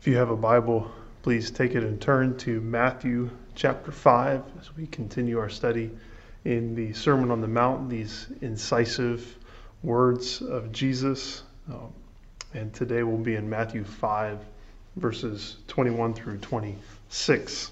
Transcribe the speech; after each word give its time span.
If 0.00 0.06
you 0.06 0.16
have 0.16 0.30
a 0.30 0.36
Bible, 0.36 0.90
please 1.20 1.50
take 1.50 1.74
it 1.74 1.84
and 1.84 2.00
turn 2.00 2.38
to 2.38 2.62
Matthew 2.62 3.28
chapter 3.54 3.92
5 3.92 4.42
as 4.58 4.74
we 4.74 4.86
continue 4.86 5.38
our 5.38 5.50
study 5.50 5.90
in 6.46 6.74
the 6.74 6.94
Sermon 6.94 7.30
on 7.30 7.42
the 7.42 7.48
Mount, 7.48 7.90
these 7.90 8.26
incisive 8.40 9.36
words 9.82 10.40
of 10.40 10.72
Jesus. 10.72 11.42
Um, 11.68 11.92
and 12.54 12.72
today 12.72 13.02
we'll 13.02 13.18
be 13.18 13.34
in 13.34 13.50
Matthew 13.50 13.84
5, 13.84 14.38
verses 14.96 15.56
21 15.68 16.14
through 16.14 16.38
26. 16.38 17.70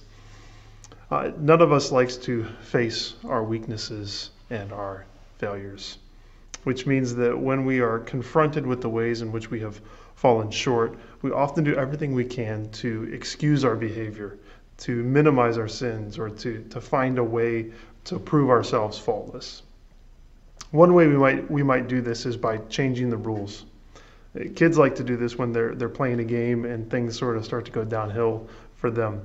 Uh, 1.10 1.30
none 1.38 1.62
of 1.62 1.72
us 1.72 1.90
likes 1.90 2.18
to 2.18 2.44
face 2.60 3.14
our 3.24 3.42
weaknesses 3.42 4.28
and 4.50 4.70
our 4.70 5.06
failures, 5.38 5.96
which 6.64 6.86
means 6.86 7.14
that 7.14 7.38
when 7.38 7.64
we 7.64 7.80
are 7.80 7.98
confronted 8.00 8.66
with 8.66 8.82
the 8.82 8.90
ways 8.90 9.22
in 9.22 9.32
which 9.32 9.50
we 9.50 9.60
have 9.60 9.80
fallen 10.18 10.50
short, 10.50 10.98
we 11.22 11.30
often 11.30 11.62
do 11.62 11.76
everything 11.76 12.12
we 12.12 12.24
can 12.24 12.68
to 12.70 13.08
excuse 13.12 13.64
our 13.64 13.76
behavior, 13.76 14.36
to 14.76 15.04
minimize 15.04 15.56
our 15.56 15.68
sins, 15.68 16.18
or 16.18 16.28
to, 16.28 16.64
to 16.70 16.80
find 16.80 17.18
a 17.18 17.24
way 17.24 17.70
to 18.02 18.18
prove 18.18 18.50
ourselves 18.50 18.98
faultless. 18.98 19.62
One 20.72 20.92
way 20.92 21.06
we 21.06 21.16
might 21.16 21.48
we 21.48 21.62
might 21.62 21.86
do 21.86 22.00
this 22.00 22.26
is 22.26 22.36
by 22.36 22.58
changing 22.68 23.10
the 23.10 23.16
rules. 23.16 23.64
Kids 24.56 24.76
like 24.76 24.96
to 24.96 25.04
do 25.04 25.16
this 25.16 25.38
when 25.38 25.52
they're 25.52 25.74
they're 25.74 25.88
playing 25.88 26.18
a 26.18 26.24
game 26.24 26.64
and 26.64 26.90
things 26.90 27.16
sort 27.16 27.36
of 27.36 27.44
start 27.44 27.64
to 27.66 27.70
go 27.70 27.84
downhill 27.84 28.48
for 28.74 28.90
them. 28.90 29.24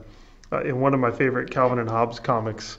Uh, 0.51 0.61
in 0.61 0.79
one 0.79 0.93
of 0.93 0.99
my 0.99 1.11
favorite 1.11 1.49
Calvin 1.49 1.79
and 1.79 1.89
Hobbes 1.89 2.19
comics, 2.19 2.77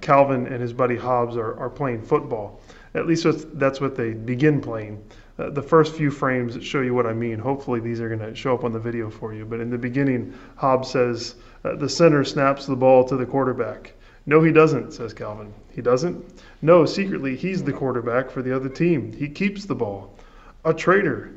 Calvin 0.00 0.46
and 0.46 0.62
his 0.62 0.72
buddy 0.72 0.96
Hobbes 0.96 1.36
are, 1.36 1.58
are 1.58 1.68
playing 1.68 2.02
football. 2.02 2.60
At 2.94 3.06
least 3.06 3.26
that's 3.58 3.80
what 3.80 3.96
they 3.96 4.12
begin 4.12 4.60
playing. 4.60 5.02
Uh, 5.38 5.50
the 5.50 5.62
first 5.62 5.94
few 5.94 6.10
frames 6.10 6.62
show 6.64 6.80
you 6.80 6.94
what 6.94 7.06
I 7.06 7.12
mean. 7.12 7.38
Hopefully, 7.38 7.80
these 7.80 8.00
are 8.00 8.08
going 8.08 8.28
to 8.28 8.34
show 8.34 8.54
up 8.54 8.64
on 8.64 8.72
the 8.72 8.80
video 8.80 9.08
for 9.08 9.32
you. 9.32 9.44
But 9.44 9.60
in 9.60 9.70
the 9.70 9.78
beginning, 9.78 10.34
Hobbes 10.56 10.90
says, 10.90 11.36
uh, 11.64 11.76
The 11.76 11.88
center 11.88 12.24
snaps 12.24 12.66
the 12.66 12.76
ball 12.76 13.04
to 13.04 13.16
the 13.16 13.26
quarterback. 13.26 13.92
No, 14.26 14.42
he 14.42 14.52
doesn't, 14.52 14.92
says 14.92 15.14
Calvin. 15.14 15.54
He 15.70 15.80
doesn't? 15.80 16.42
No, 16.60 16.84
secretly, 16.84 17.36
he's 17.36 17.62
the 17.62 17.72
quarterback 17.72 18.30
for 18.30 18.42
the 18.42 18.54
other 18.54 18.68
team. 18.68 19.12
He 19.12 19.28
keeps 19.28 19.64
the 19.64 19.74
ball. 19.74 20.14
A 20.64 20.74
traitor. 20.74 21.30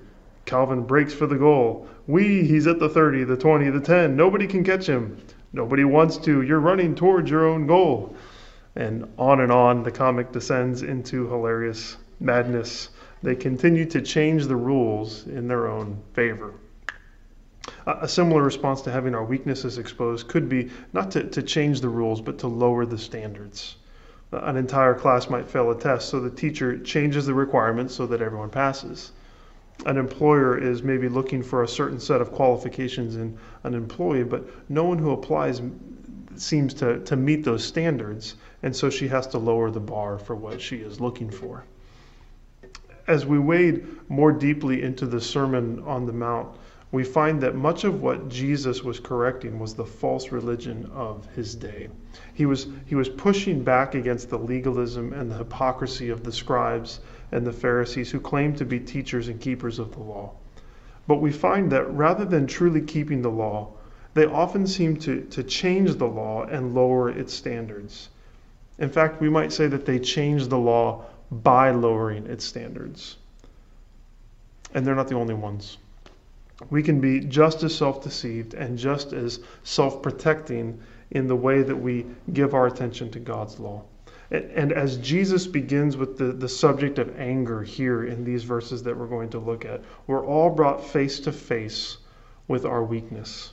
Calvin 0.46 0.84
breaks 0.84 1.14
for 1.14 1.28
the 1.28 1.38
goal. 1.38 1.88
We, 2.08 2.44
he's 2.44 2.68
at 2.68 2.80
the 2.80 2.90
30, 2.90 3.26
the 3.26 3.38
20, 3.38 3.70
the 3.70 3.80
10. 3.80 4.16
Nobody 4.16 4.48
can 4.48 4.64
catch 4.64 4.88
him. 4.90 5.18
Nobody 5.54 5.84
wants 5.84 6.18
to. 6.18 6.42
You're 6.42 6.60
running 6.60 6.96
towards 6.96 7.30
your 7.30 7.48
own 7.48 7.68
goal. 7.68 8.16
And 8.76 9.08
on 9.18 9.42
and 9.42 9.52
on, 9.52 9.84
the 9.84 9.92
comic 9.92 10.32
descends 10.32 10.82
into 10.82 11.28
hilarious 11.28 11.98
madness. 12.20 12.90
They 13.24 13.36
continue 13.36 13.86
to 13.86 14.02
change 14.02 14.48
the 14.48 14.56
rules 14.56 15.28
in 15.28 15.48
their 15.48 15.68
own 15.68 16.02
favor. 16.14 16.56
A 17.86 18.08
similar 18.08 18.42
response 18.42 18.82
to 18.82 18.92
having 18.92 19.14
our 19.14 19.24
weaknesses 19.24 19.78
exposed 19.78 20.28
could 20.28 20.50
be 20.50 20.72
not 20.92 21.12
to, 21.12 21.24
to 21.26 21.44
change 21.44 21.82
the 21.82 21.90
rules, 21.90 22.20
but 22.20 22.40
to 22.40 22.48
lower 22.48 22.84
the 22.84 22.98
standards. 22.98 23.76
An 24.32 24.58
entire 24.58 24.96
class 24.96 25.30
might 25.30 25.48
fail 25.48 25.70
a 25.70 25.80
test, 25.80 26.10
so 26.10 26.20
the 26.20 26.32
teacher 26.32 26.80
changes 26.80 27.28
the 27.28 27.36
requirements 27.36 27.94
so 27.94 28.08
that 28.08 28.22
everyone 28.22 28.50
passes. 28.50 29.12
An 29.86 29.98
employer 29.98 30.58
is 30.58 30.82
maybe 30.82 31.08
looking 31.08 31.44
for 31.44 31.62
a 31.62 31.68
certain 31.68 32.00
set 32.00 32.22
of 32.22 32.32
qualifications 32.32 33.16
in 33.16 33.38
an 33.64 33.76
employee, 33.76 34.24
but 34.24 34.48
no 34.68 34.84
one 34.86 34.98
who 34.98 35.12
applies 35.12 35.62
seems 36.38 36.74
to, 36.76 37.00
to 37.04 37.16
meet 37.16 37.44
those 37.44 37.64
standards, 37.64 38.36
and 38.64 38.76
so 38.76 38.90
she 38.90 39.08
has 39.10 39.28
to 39.28 39.38
lower 39.38 39.70
the 39.70 39.80
bar 39.80 40.18
for 40.18 40.36
what 40.36 40.60
she 40.60 40.78
is 40.78 41.00
looking 41.00 41.30
for 41.30 41.64
as 43.12 43.26
we 43.26 43.38
wade 43.38 43.86
more 44.10 44.32
deeply 44.32 44.82
into 44.82 45.06
the 45.06 45.20
Sermon 45.20 45.84
on 45.86 46.06
the 46.06 46.14
Mount, 46.14 46.48
we 46.94 47.04
find 47.04 47.42
that 47.42 47.56
much 47.56 47.84
of 47.84 48.02
what 48.02 48.30
Jesus 48.30 48.86
was 48.86 49.02
correcting 49.02 49.60
was 49.60 49.74
the 49.74 49.86
false 49.86 50.32
religion 50.32 50.90
of 50.94 51.26
his 51.36 51.54
day. 51.54 51.90
He 52.34 52.46
was, 52.46 52.68
he 52.86 52.96
was 52.96 53.10
pushing 53.10 53.66
back 53.66 53.96
against 53.96 54.30
the 54.30 54.40
legalism 54.40 55.12
and 55.12 55.30
the 55.30 55.38
hypocrisy 55.38 56.10
of 56.10 56.24
the 56.24 56.32
scribes 56.32 57.02
and 57.34 57.46
the 57.46 57.52
Pharisees 57.52 58.12
who 58.12 58.20
claimed 58.22 58.58
to 58.60 58.66
be 58.66 58.80
teachers 58.80 59.28
and 59.28 59.42
keepers 59.42 59.78
of 59.78 59.92
the 59.92 60.00
law. 60.00 60.32
But 61.06 61.18
we 61.18 61.34
find 61.34 61.70
that 61.74 61.94
rather 61.94 62.24
than 62.24 62.48
truly 62.48 62.82
keeping 62.82 63.22
the 63.22 63.30
law, 63.30 63.74
they 64.14 64.26
often 64.26 64.66
seem 64.66 64.96
to, 64.98 65.22
to 65.32 65.44
change 65.44 65.96
the 65.96 66.08
law 66.08 66.44
and 66.44 66.74
lower 66.74 67.10
its 67.10 67.34
standards. 67.34 68.08
In 68.80 68.90
fact, 68.90 69.20
we 69.20 69.30
might 69.30 69.52
say 69.52 69.68
that 69.68 69.86
they 69.86 70.00
changed 70.00 70.50
the 70.50 70.58
law 70.58 71.04
by 71.32 71.72
lowering 71.72 72.28
its 72.28 72.44
standards. 72.44 73.16
And 74.74 74.86
they're 74.86 74.96
not 74.96 75.08
the 75.08 75.16
only 75.16 75.34
ones. 75.34 75.78
We 76.70 76.84
can 76.84 77.00
be 77.00 77.22
just 77.22 77.64
as 77.64 77.76
self 77.76 78.04
deceived 78.04 78.54
and 78.54 78.78
just 78.78 79.14
as 79.14 79.40
self 79.64 80.02
protecting 80.02 80.80
in 81.10 81.28
the 81.28 81.36
way 81.36 81.64
that 81.64 81.76
we 81.76 82.06
give 82.34 82.54
our 82.54 82.68
attention 82.68 83.10
to 83.12 83.20
God's 83.20 83.60
law. 83.60 83.84
And 84.30 84.72
as 84.72 84.96
Jesus 84.98 85.46
begins 85.46 85.98
with 85.98 86.18
the, 86.18 86.32
the 86.32 86.48
subject 86.48 87.00
of 87.00 87.20
anger 87.20 87.64
here 87.64 88.06
in 88.06 88.24
these 88.24 88.46
verses 88.46 88.84
that 88.84 88.96
we're 88.96 89.08
going 89.08 89.30
to 89.32 89.40
look 89.40 89.66
at, 89.66 89.82
we're 90.08 90.26
all 90.26 90.50
brought 90.50 90.86
face 90.86 91.20
to 91.22 91.34
face 91.34 91.98
with 92.48 92.66
our 92.66 92.82
weakness. 92.82 93.52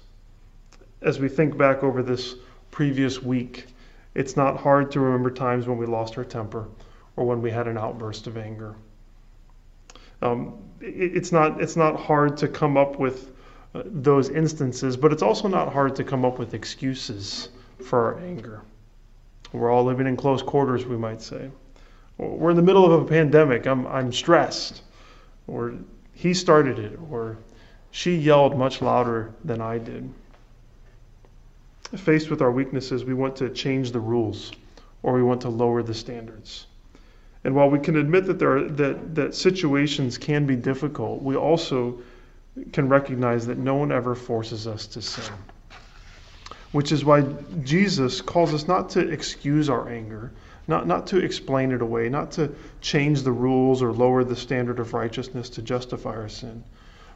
As 1.02 1.18
we 1.18 1.28
think 1.28 1.56
back 1.56 1.82
over 1.82 2.02
this 2.02 2.36
previous 2.70 3.20
week, 3.20 3.66
it's 4.14 4.36
not 4.36 4.56
hard 4.56 4.92
to 4.92 5.00
remember 5.00 5.30
times 5.30 5.66
when 5.66 5.78
we 5.78 5.86
lost 5.86 6.16
our 6.16 6.24
temper 6.24 6.68
or 7.18 7.26
when 7.26 7.42
we 7.42 7.50
had 7.50 7.66
an 7.66 7.76
outburst 7.76 8.28
of 8.28 8.36
anger. 8.36 8.76
Um, 10.22 10.62
it, 10.80 11.16
it's, 11.16 11.32
not, 11.32 11.60
it's 11.60 11.74
not 11.74 11.98
hard 11.98 12.36
to 12.36 12.46
come 12.46 12.76
up 12.76 13.00
with 13.00 13.32
uh, 13.74 13.82
those 13.84 14.30
instances, 14.30 14.96
but 14.96 15.12
it's 15.12 15.22
also 15.22 15.48
not 15.48 15.72
hard 15.72 15.96
to 15.96 16.04
come 16.04 16.24
up 16.24 16.38
with 16.38 16.54
excuses 16.54 17.48
for 17.84 18.14
our 18.14 18.20
anger. 18.20 18.62
We're 19.52 19.70
all 19.70 19.82
living 19.82 20.06
in 20.06 20.16
close 20.16 20.42
quarters, 20.42 20.86
we 20.86 20.96
might 20.96 21.20
say. 21.20 21.50
We're 22.18 22.50
in 22.50 22.56
the 22.56 22.62
middle 22.62 22.84
of 22.84 23.02
a 23.02 23.04
pandemic. 23.04 23.66
I'm, 23.66 23.84
I'm 23.88 24.12
stressed. 24.12 24.82
Or 25.48 25.74
he 26.12 26.34
started 26.34 26.78
it. 26.78 27.00
Or 27.10 27.36
she 27.90 28.14
yelled 28.14 28.56
much 28.56 28.80
louder 28.80 29.34
than 29.44 29.60
I 29.60 29.78
did. 29.78 30.08
Faced 31.96 32.30
with 32.30 32.42
our 32.42 32.52
weaknesses, 32.52 33.04
we 33.04 33.14
want 33.14 33.34
to 33.36 33.48
change 33.48 33.90
the 33.90 34.00
rules 34.00 34.52
or 35.02 35.14
we 35.14 35.22
want 35.22 35.40
to 35.40 35.48
lower 35.48 35.82
the 35.82 35.94
standards. 35.94 36.66
And 37.48 37.54
while 37.54 37.70
we 37.70 37.78
can 37.78 37.96
admit 37.96 38.26
that 38.26 38.38
there 38.38 38.58
are, 38.58 38.64
that, 38.64 39.14
that 39.14 39.34
situations 39.34 40.18
can 40.18 40.44
be 40.44 40.54
difficult, 40.54 41.22
we 41.22 41.34
also 41.34 41.98
can 42.74 42.90
recognize 42.90 43.46
that 43.46 43.56
no 43.56 43.74
one 43.74 43.90
ever 43.90 44.14
forces 44.14 44.66
us 44.66 44.86
to 44.88 45.00
sin. 45.00 45.32
Which 46.72 46.92
is 46.92 47.06
why 47.06 47.24
Jesus 47.64 48.20
calls 48.20 48.52
us 48.52 48.68
not 48.68 48.90
to 48.90 49.00
excuse 49.00 49.70
our 49.70 49.88
anger, 49.88 50.30
not, 50.66 50.86
not 50.86 51.06
to 51.06 51.24
explain 51.24 51.72
it 51.72 51.80
away, 51.80 52.10
not 52.10 52.32
to 52.32 52.54
change 52.82 53.22
the 53.22 53.32
rules 53.32 53.82
or 53.82 53.92
lower 53.92 54.24
the 54.24 54.36
standard 54.36 54.78
of 54.78 54.92
righteousness 54.92 55.48
to 55.48 55.62
justify 55.62 56.16
our 56.16 56.28
sin. 56.28 56.62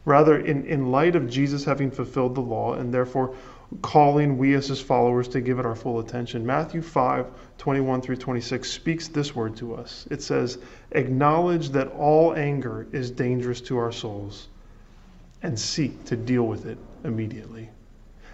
Rather, 0.03 0.39
in, 0.39 0.65
in 0.65 0.91
light 0.91 1.15
of 1.15 1.29
Jesus 1.29 1.63
having 1.63 1.91
fulfilled 1.91 2.33
the 2.33 2.41
law 2.41 2.73
and 2.73 2.91
therefore 2.91 3.35
calling 3.81 4.37
we 4.37 4.53
as 4.53 4.67
his 4.67 4.81
followers 4.81 5.27
to 5.29 5.41
give 5.41 5.59
it 5.59 5.65
our 5.65 5.75
full 5.75 5.99
attention. 5.99 6.45
Matthew 6.45 6.81
5 6.81 7.27
21 7.57 8.01
through 8.01 8.17
26 8.17 8.69
speaks 8.69 9.07
this 9.07 9.35
word 9.35 9.55
to 9.57 9.75
us. 9.75 10.07
It 10.11 10.21
says, 10.21 10.57
Acknowledge 10.91 11.69
that 11.69 11.87
all 11.93 12.33
anger 12.35 12.87
is 12.91 13.09
dangerous 13.11 13.61
to 13.61 13.77
our 13.77 13.91
souls 13.91 14.47
and 15.41 15.57
seek 15.57 16.05
to 16.05 16.15
deal 16.15 16.43
with 16.43 16.65
it 16.65 16.77
immediately. 17.03 17.69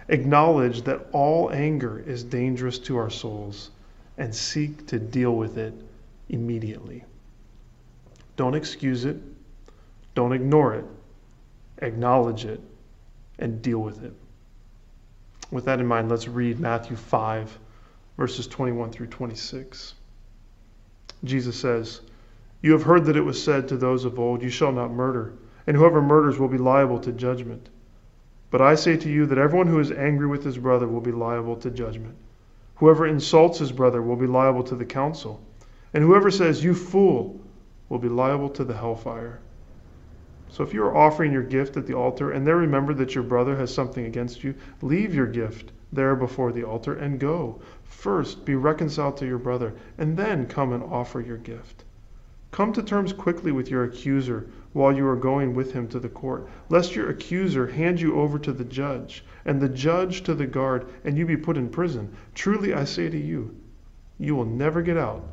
Acknowledge 0.08 0.82
that 0.82 1.06
all 1.12 1.50
anger 1.50 2.00
is 2.00 2.24
dangerous 2.24 2.78
to 2.80 2.96
our 2.96 3.10
souls 3.10 3.70
and 4.18 4.34
seek 4.34 4.86
to 4.88 4.98
deal 4.98 5.36
with 5.36 5.56
it 5.56 5.74
immediately. 6.28 7.04
Don't 8.36 8.54
excuse 8.54 9.04
it, 9.04 9.16
don't 10.14 10.32
ignore 10.32 10.74
it, 10.74 10.84
acknowledge 11.78 12.44
it, 12.44 12.60
and 13.38 13.62
deal 13.62 13.78
with 13.78 14.02
it. 14.02 14.14
With 15.50 15.64
that 15.64 15.80
in 15.80 15.86
mind, 15.86 16.08
let's 16.08 16.28
read 16.28 16.60
Matthew 16.60 16.96
5, 16.96 17.58
verses 18.16 18.46
21 18.46 18.90
through 18.92 19.08
26. 19.08 19.94
Jesus 21.24 21.58
says, 21.58 22.02
You 22.62 22.72
have 22.72 22.84
heard 22.84 23.04
that 23.06 23.16
it 23.16 23.24
was 23.24 23.42
said 23.42 23.66
to 23.68 23.76
those 23.76 24.04
of 24.04 24.18
old, 24.18 24.42
You 24.42 24.48
shall 24.48 24.70
not 24.70 24.92
murder, 24.92 25.32
and 25.66 25.76
whoever 25.76 26.00
murders 26.00 26.38
will 26.38 26.48
be 26.48 26.58
liable 26.58 27.00
to 27.00 27.12
judgment. 27.12 27.68
But 28.50 28.60
I 28.60 28.74
say 28.76 28.96
to 28.96 29.10
you 29.10 29.26
that 29.26 29.38
everyone 29.38 29.66
who 29.66 29.80
is 29.80 29.92
angry 29.92 30.26
with 30.26 30.44
his 30.44 30.58
brother 30.58 30.86
will 30.86 31.00
be 31.00 31.12
liable 31.12 31.56
to 31.56 31.70
judgment. 31.70 32.16
Whoever 32.76 33.06
insults 33.06 33.58
his 33.58 33.72
brother 33.72 34.02
will 34.02 34.16
be 34.16 34.26
liable 34.26 34.62
to 34.64 34.74
the 34.74 34.84
council, 34.84 35.40
and 35.92 36.04
whoever 36.04 36.30
says, 36.30 36.62
You 36.62 36.74
fool, 36.74 37.40
will 37.88 37.98
be 37.98 38.08
liable 38.08 38.50
to 38.50 38.64
the 38.64 38.76
hellfire. 38.76 39.40
So 40.52 40.64
if 40.64 40.74
you 40.74 40.82
are 40.82 40.96
offering 40.96 41.32
your 41.32 41.44
gift 41.44 41.76
at 41.76 41.86
the 41.86 41.94
altar 41.94 42.32
and 42.32 42.44
there 42.44 42.56
remember 42.56 42.92
that 42.94 43.14
your 43.14 43.22
brother 43.22 43.56
has 43.56 43.72
something 43.72 44.04
against 44.04 44.42
you, 44.42 44.56
leave 44.82 45.14
your 45.14 45.26
gift 45.26 45.70
there 45.92 46.16
before 46.16 46.50
the 46.50 46.64
altar 46.64 46.94
and 46.94 47.20
go. 47.20 47.60
First 47.84 48.44
be 48.44 48.54
reconciled 48.56 49.16
to 49.18 49.26
your 49.26 49.38
brother, 49.38 49.74
and 49.96 50.16
then 50.16 50.46
come 50.46 50.72
and 50.72 50.82
offer 50.82 51.20
your 51.20 51.36
gift. 51.36 51.84
Come 52.50 52.72
to 52.72 52.82
terms 52.82 53.12
quickly 53.12 53.52
with 53.52 53.70
your 53.70 53.84
accuser 53.84 54.48
while 54.72 54.92
you 54.92 55.06
are 55.06 55.16
going 55.16 55.54
with 55.54 55.72
him 55.72 55.86
to 55.88 56.00
the 56.00 56.08
court, 56.08 56.48
lest 56.68 56.96
your 56.96 57.08
accuser 57.08 57.68
hand 57.68 58.00
you 58.00 58.16
over 58.18 58.38
to 58.38 58.52
the 58.52 58.64
judge, 58.64 59.24
and 59.44 59.60
the 59.60 59.68
judge 59.68 60.22
to 60.22 60.34
the 60.34 60.46
guard, 60.46 60.86
and 61.04 61.16
you 61.16 61.26
be 61.26 61.36
put 61.36 61.56
in 61.56 61.68
prison. 61.68 62.12
Truly 62.34 62.74
I 62.74 62.84
say 62.84 63.08
to 63.08 63.18
you, 63.18 63.56
you 64.18 64.34
will 64.34 64.44
never 64.44 64.82
get 64.82 64.96
out 64.96 65.24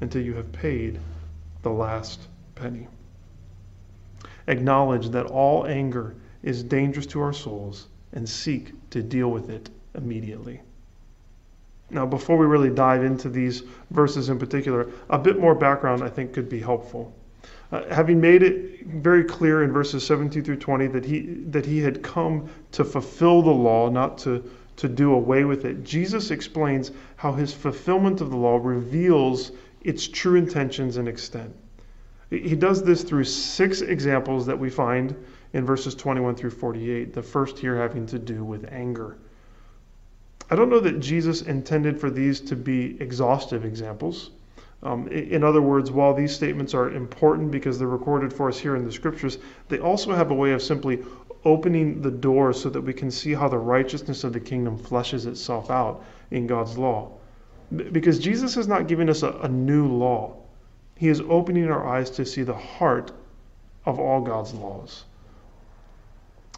until 0.00 0.22
you 0.22 0.34
have 0.34 0.52
paid 0.52 0.98
the 1.62 1.70
last 1.70 2.26
penny. 2.54 2.88
Acknowledge 4.48 5.10
that 5.10 5.26
all 5.26 5.66
anger 5.66 6.14
is 6.42 6.62
dangerous 6.62 7.06
to 7.06 7.20
our 7.20 7.32
souls 7.32 7.88
and 8.12 8.28
seek 8.28 8.72
to 8.90 9.02
deal 9.02 9.30
with 9.30 9.50
it 9.50 9.68
immediately. 9.94 10.60
Now, 11.90 12.06
before 12.06 12.36
we 12.36 12.46
really 12.46 12.70
dive 12.70 13.04
into 13.04 13.28
these 13.28 13.62
verses 13.90 14.28
in 14.28 14.38
particular, 14.38 14.88
a 15.08 15.18
bit 15.18 15.38
more 15.38 15.54
background 15.54 16.02
I 16.02 16.08
think 16.08 16.32
could 16.32 16.48
be 16.48 16.60
helpful. 16.60 17.14
Uh, 17.72 17.82
having 17.92 18.20
made 18.20 18.42
it 18.42 18.86
very 18.86 19.24
clear 19.24 19.62
in 19.62 19.72
verses 19.72 20.06
17 20.06 20.42
through 20.44 20.56
20 20.56 20.86
that 20.88 21.04
he, 21.04 21.20
that 21.48 21.66
he 21.66 21.80
had 21.80 22.02
come 22.02 22.48
to 22.72 22.84
fulfill 22.84 23.42
the 23.42 23.50
law, 23.50 23.88
not 23.88 24.18
to, 24.18 24.48
to 24.76 24.88
do 24.88 25.12
away 25.12 25.44
with 25.44 25.64
it, 25.64 25.84
Jesus 25.84 26.30
explains 26.30 26.92
how 27.16 27.32
his 27.32 27.52
fulfillment 27.52 28.20
of 28.20 28.30
the 28.30 28.36
law 28.36 28.60
reveals 28.62 29.52
its 29.82 30.06
true 30.06 30.36
intentions 30.36 30.96
and 30.96 31.08
extent. 31.08 31.54
He 32.30 32.56
does 32.56 32.82
this 32.82 33.04
through 33.04 33.24
six 33.24 33.82
examples 33.82 34.46
that 34.46 34.58
we 34.58 34.68
find 34.68 35.14
in 35.52 35.64
verses 35.64 35.94
21 35.94 36.34
through 36.34 36.50
48, 36.50 37.12
the 37.12 37.22
first 37.22 37.58
here 37.58 37.76
having 37.76 38.06
to 38.06 38.18
do 38.18 38.44
with 38.44 38.66
anger. 38.70 39.16
I 40.50 40.56
don't 40.56 40.68
know 40.68 40.80
that 40.80 41.00
Jesus 41.00 41.42
intended 41.42 42.00
for 42.00 42.10
these 42.10 42.40
to 42.42 42.56
be 42.56 43.00
exhaustive 43.00 43.64
examples. 43.64 44.30
Um, 44.82 45.08
in 45.08 45.42
other 45.42 45.62
words, 45.62 45.90
while 45.90 46.14
these 46.14 46.34
statements 46.34 46.74
are 46.74 46.90
important 46.90 47.50
because 47.50 47.78
they're 47.78 47.88
recorded 47.88 48.32
for 48.32 48.48
us 48.48 48.58
here 48.58 48.76
in 48.76 48.84
the 48.84 48.92
scriptures, 48.92 49.38
they 49.68 49.78
also 49.78 50.14
have 50.14 50.30
a 50.30 50.34
way 50.34 50.52
of 50.52 50.62
simply 50.62 51.02
opening 51.44 52.02
the 52.02 52.10
door 52.10 52.52
so 52.52 52.68
that 52.68 52.80
we 52.80 52.92
can 52.92 53.10
see 53.10 53.32
how 53.32 53.48
the 53.48 53.58
righteousness 53.58 54.24
of 54.24 54.32
the 54.32 54.40
kingdom 54.40 54.78
fleshes 54.78 55.26
itself 55.26 55.70
out 55.70 56.04
in 56.30 56.46
God's 56.46 56.76
law. 56.76 57.12
Because 57.74 58.18
Jesus 58.18 58.56
is 58.56 58.68
not 58.68 58.86
giving 58.86 59.08
us 59.08 59.22
a, 59.22 59.30
a 59.38 59.48
new 59.48 59.88
law, 59.88 60.36
He 60.96 61.08
is 61.08 61.20
opening 61.20 61.70
our 61.70 61.86
eyes 61.86 62.10
to 62.10 62.24
see 62.24 62.42
the 62.42 62.54
heart 62.54 63.12
of 63.84 64.00
all 64.00 64.22
God's 64.22 64.54
laws. 64.54 65.04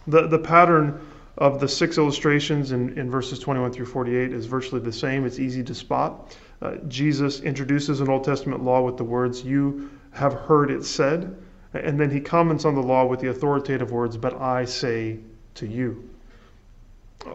The, 0.06 0.26
the 0.28 0.38
pattern 0.38 1.00
of 1.36 1.60
the 1.60 1.68
six 1.68 1.98
illustrations 1.98 2.72
in, 2.72 2.98
in 2.98 3.10
verses 3.10 3.38
21 3.38 3.72
through 3.72 3.86
48 3.86 4.32
is 4.32 4.46
virtually 4.46 4.80
the 4.80 4.92
same. 4.92 5.26
It's 5.26 5.38
easy 5.38 5.62
to 5.64 5.74
spot. 5.74 6.36
Uh, 6.62 6.76
Jesus 6.88 7.40
introduces 7.40 8.00
an 8.00 8.08
Old 8.08 8.24
Testament 8.24 8.64
law 8.64 8.80
with 8.82 8.96
the 8.96 9.04
words, 9.04 9.44
You 9.44 9.90
have 10.12 10.32
heard 10.32 10.70
it 10.70 10.84
said. 10.84 11.36
And 11.74 12.00
then 12.00 12.10
he 12.10 12.20
comments 12.20 12.64
on 12.64 12.74
the 12.74 12.82
law 12.82 13.06
with 13.06 13.20
the 13.20 13.28
authoritative 13.28 13.92
words, 13.92 14.16
But 14.16 14.40
I 14.40 14.64
say 14.64 15.18
to 15.56 15.66
you. 15.66 16.08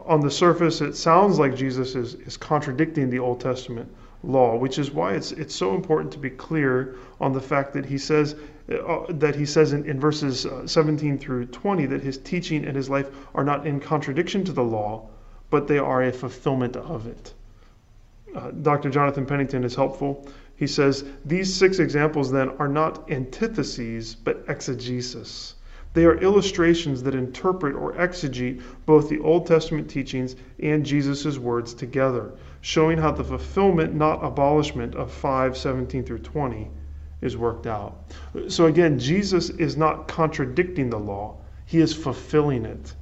On 0.05 0.21
the 0.21 0.31
surface, 0.31 0.81
it 0.81 0.95
sounds 0.95 1.37
like 1.37 1.55
Jesus 1.55 1.95
is, 1.95 2.15
is 2.15 2.37
contradicting 2.37 3.09
the 3.09 3.19
Old 3.19 3.41
Testament 3.41 3.93
law, 4.23 4.55
which 4.55 4.79
is 4.79 4.89
why 4.89 5.13
it's, 5.13 5.31
it's 5.33 5.53
so 5.53 5.75
important 5.75 6.11
to 6.13 6.19
be 6.19 6.29
clear 6.29 6.95
on 7.19 7.33
the 7.33 7.41
fact 7.41 7.73
that 7.73 7.85
he 7.85 7.97
says 7.97 8.35
uh, 8.71 9.03
that 9.09 9.35
he 9.35 9.45
says 9.45 9.73
in, 9.73 9.83
in 9.85 9.99
verses 9.99 10.45
uh, 10.45 10.65
17 10.65 11.17
through 11.17 11.45
20 11.47 11.85
that 11.87 12.01
his 12.01 12.17
teaching 12.17 12.63
and 12.63 12.77
his 12.77 12.89
life 12.89 13.09
are 13.35 13.43
not 13.43 13.67
in 13.67 13.77
contradiction 13.77 14.45
to 14.45 14.53
the 14.53 14.63
law, 14.63 15.05
but 15.49 15.67
they 15.67 15.77
are 15.77 16.03
a 16.03 16.13
fulfillment 16.13 16.77
of 16.77 17.05
it. 17.05 17.33
Uh, 18.33 18.51
Dr. 18.51 18.89
Jonathan 18.89 19.25
Pennington 19.25 19.65
is 19.65 19.75
helpful. 19.75 20.25
He 20.55 20.67
says 20.67 21.03
these 21.25 21.53
six 21.53 21.79
examples 21.79 22.31
then 22.31 22.51
are 22.57 22.69
not 22.69 23.11
antitheses, 23.11 24.15
but 24.15 24.45
exegesis. 24.47 25.55
They 25.93 26.05
are 26.05 26.17
illustrations 26.17 27.03
that 27.03 27.15
interpret 27.15 27.75
or 27.75 27.93
exegete 27.93 28.61
both 28.85 29.09
the 29.09 29.19
Old 29.19 29.45
Testament 29.45 29.89
teachings 29.89 30.37
and 30.59 30.85
Jesus' 30.85 31.37
words 31.37 31.73
together, 31.73 32.31
showing 32.63 32.97
how 32.97 33.11
the 33.11 33.23
fulfillment, 33.25 33.93
not 33.93 34.23
abolishment, 34.23 34.95
of 34.95 35.11
5 35.11 35.57
17 35.57 36.01
through 36.05 36.19
20 36.19 36.71
is 37.21 37.35
worked 37.35 37.67
out. 37.67 38.09
So 38.47 38.67
again, 38.67 38.97
Jesus 38.97 39.49
is 39.49 39.75
not 39.75 40.07
contradicting 40.07 40.89
the 40.89 40.97
law, 40.97 41.35
he 41.65 41.79
is 41.79 41.93
fulfilling 41.93 42.65
it. 42.65 42.95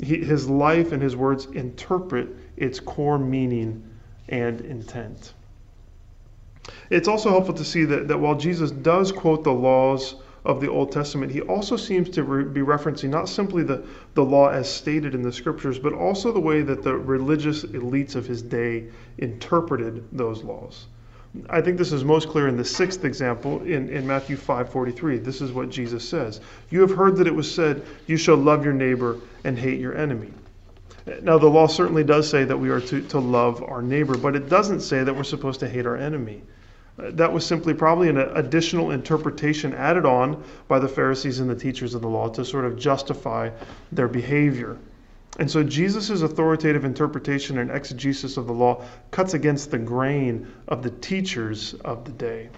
He, 0.00 0.18
his 0.24 0.48
life 0.48 0.92
and 0.92 1.02
his 1.02 1.16
words 1.16 1.46
interpret 1.46 2.28
its 2.56 2.78
core 2.78 3.18
meaning 3.18 3.84
and 4.28 4.60
intent. 4.60 5.32
It's 6.88 7.08
also 7.08 7.30
helpful 7.30 7.54
to 7.54 7.64
see 7.64 7.84
that, 7.86 8.06
that 8.08 8.18
while 8.18 8.36
Jesus 8.36 8.70
does 8.70 9.10
quote 9.10 9.42
the 9.42 9.52
laws 9.52 10.14
of 10.44 10.60
the 10.60 10.70
Old 10.70 10.92
Testament, 10.92 11.32
he 11.32 11.40
also 11.40 11.76
seems 11.76 12.10
to 12.10 12.22
re- 12.22 12.44
be 12.44 12.60
referencing 12.60 13.08
not 13.08 13.28
simply 13.28 13.62
the, 13.62 13.82
the 14.14 14.24
law 14.24 14.48
as 14.48 14.72
stated 14.72 15.14
in 15.14 15.22
the 15.22 15.32
scriptures, 15.32 15.78
but 15.78 15.92
also 15.92 16.32
the 16.32 16.40
way 16.40 16.60
that 16.62 16.82
the 16.82 16.94
religious 16.94 17.64
elites 17.64 18.14
of 18.14 18.26
his 18.26 18.42
day 18.42 18.84
interpreted 19.18 20.04
those 20.12 20.42
laws. 20.42 20.86
I 21.50 21.60
think 21.60 21.78
this 21.78 21.92
is 21.92 22.04
most 22.04 22.28
clear 22.28 22.46
in 22.46 22.56
the 22.56 22.64
sixth 22.64 23.04
example 23.04 23.60
in, 23.62 23.88
in 23.88 24.06
Matthew 24.06 24.36
5:43. 24.36 25.24
This 25.24 25.40
is 25.40 25.50
what 25.50 25.68
Jesus 25.68 26.08
says. 26.08 26.40
You 26.70 26.80
have 26.82 26.92
heard 26.92 27.16
that 27.16 27.26
it 27.26 27.34
was 27.34 27.52
said, 27.52 27.82
You 28.06 28.16
shall 28.16 28.36
love 28.36 28.64
your 28.64 28.74
neighbor 28.74 29.18
and 29.42 29.58
hate 29.58 29.80
your 29.80 29.96
enemy. 29.96 30.32
Now, 31.22 31.38
the 31.38 31.48
law 31.48 31.66
certainly 31.66 32.04
does 32.04 32.28
say 32.28 32.44
that 32.44 32.56
we 32.56 32.70
are 32.70 32.80
to, 32.80 33.02
to 33.08 33.18
love 33.18 33.62
our 33.62 33.82
neighbor, 33.82 34.16
but 34.16 34.36
it 34.36 34.48
doesn't 34.48 34.80
say 34.80 35.04
that 35.04 35.14
we're 35.14 35.24
supposed 35.24 35.60
to 35.60 35.68
hate 35.68 35.86
our 35.86 35.96
enemy. 35.96 36.42
That 36.96 37.32
was 37.32 37.44
simply 37.44 37.74
probably 37.74 38.08
an 38.08 38.18
additional 38.18 38.92
interpretation 38.92 39.74
added 39.74 40.06
on 40.06 40.44
by 40.68 40.78
the 40.78 40.88
Pharisees 40.88 41.40
and 41.40 41.50
the 41.50 41.54
teachers 41.56 41.94
of 41.94 42.02
the 42.02 42.08
law 42.08 42.28
to 42.28 42.44
sort 42.44 42.64
of 42.64 42.76
justify 42.76 43.50
their 43.90 44.06
behavior. 44.06 44.78
And 45.40 45.50
so 45.50 45.64
Jesus' 45.64 46.22
authoritative 46.22 46.84
interpretation 46.84 47.58
and 47.58 47.70
exegesis 47.70 48.36
of 48.36 48.46
the 48.46 48.52
law 48.52 48.84
cuts 49.10 49.34
against 49.34 49.72
the 49.72 49.78
grain 49.78 50.46
of 50.68 50.84
the 50.84 50.90
teachers 50.90 51.74
of 51.74 52.04
the 52.04 52.12
day. 52.12 52.50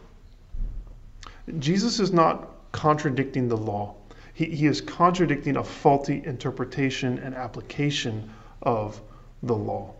Jesus 1.59 1.99
is 1.99 2.13
not 2.13 2.51
contradicting 2.73 3.49
the 3.49 3.57
law. 3.57 3.95
He, 4.35 4.45
he 4.47 4.67
is 4.67 4.83
contradicting 4.83 5.57
a 5.57 5.65
faulty 5.65 6.23
interpretation 6.27 7.19
and 7.21 7.35
application 7.35 8.29
of 8.61 9.01
the 9.43 9.57
law. 9.57 9.95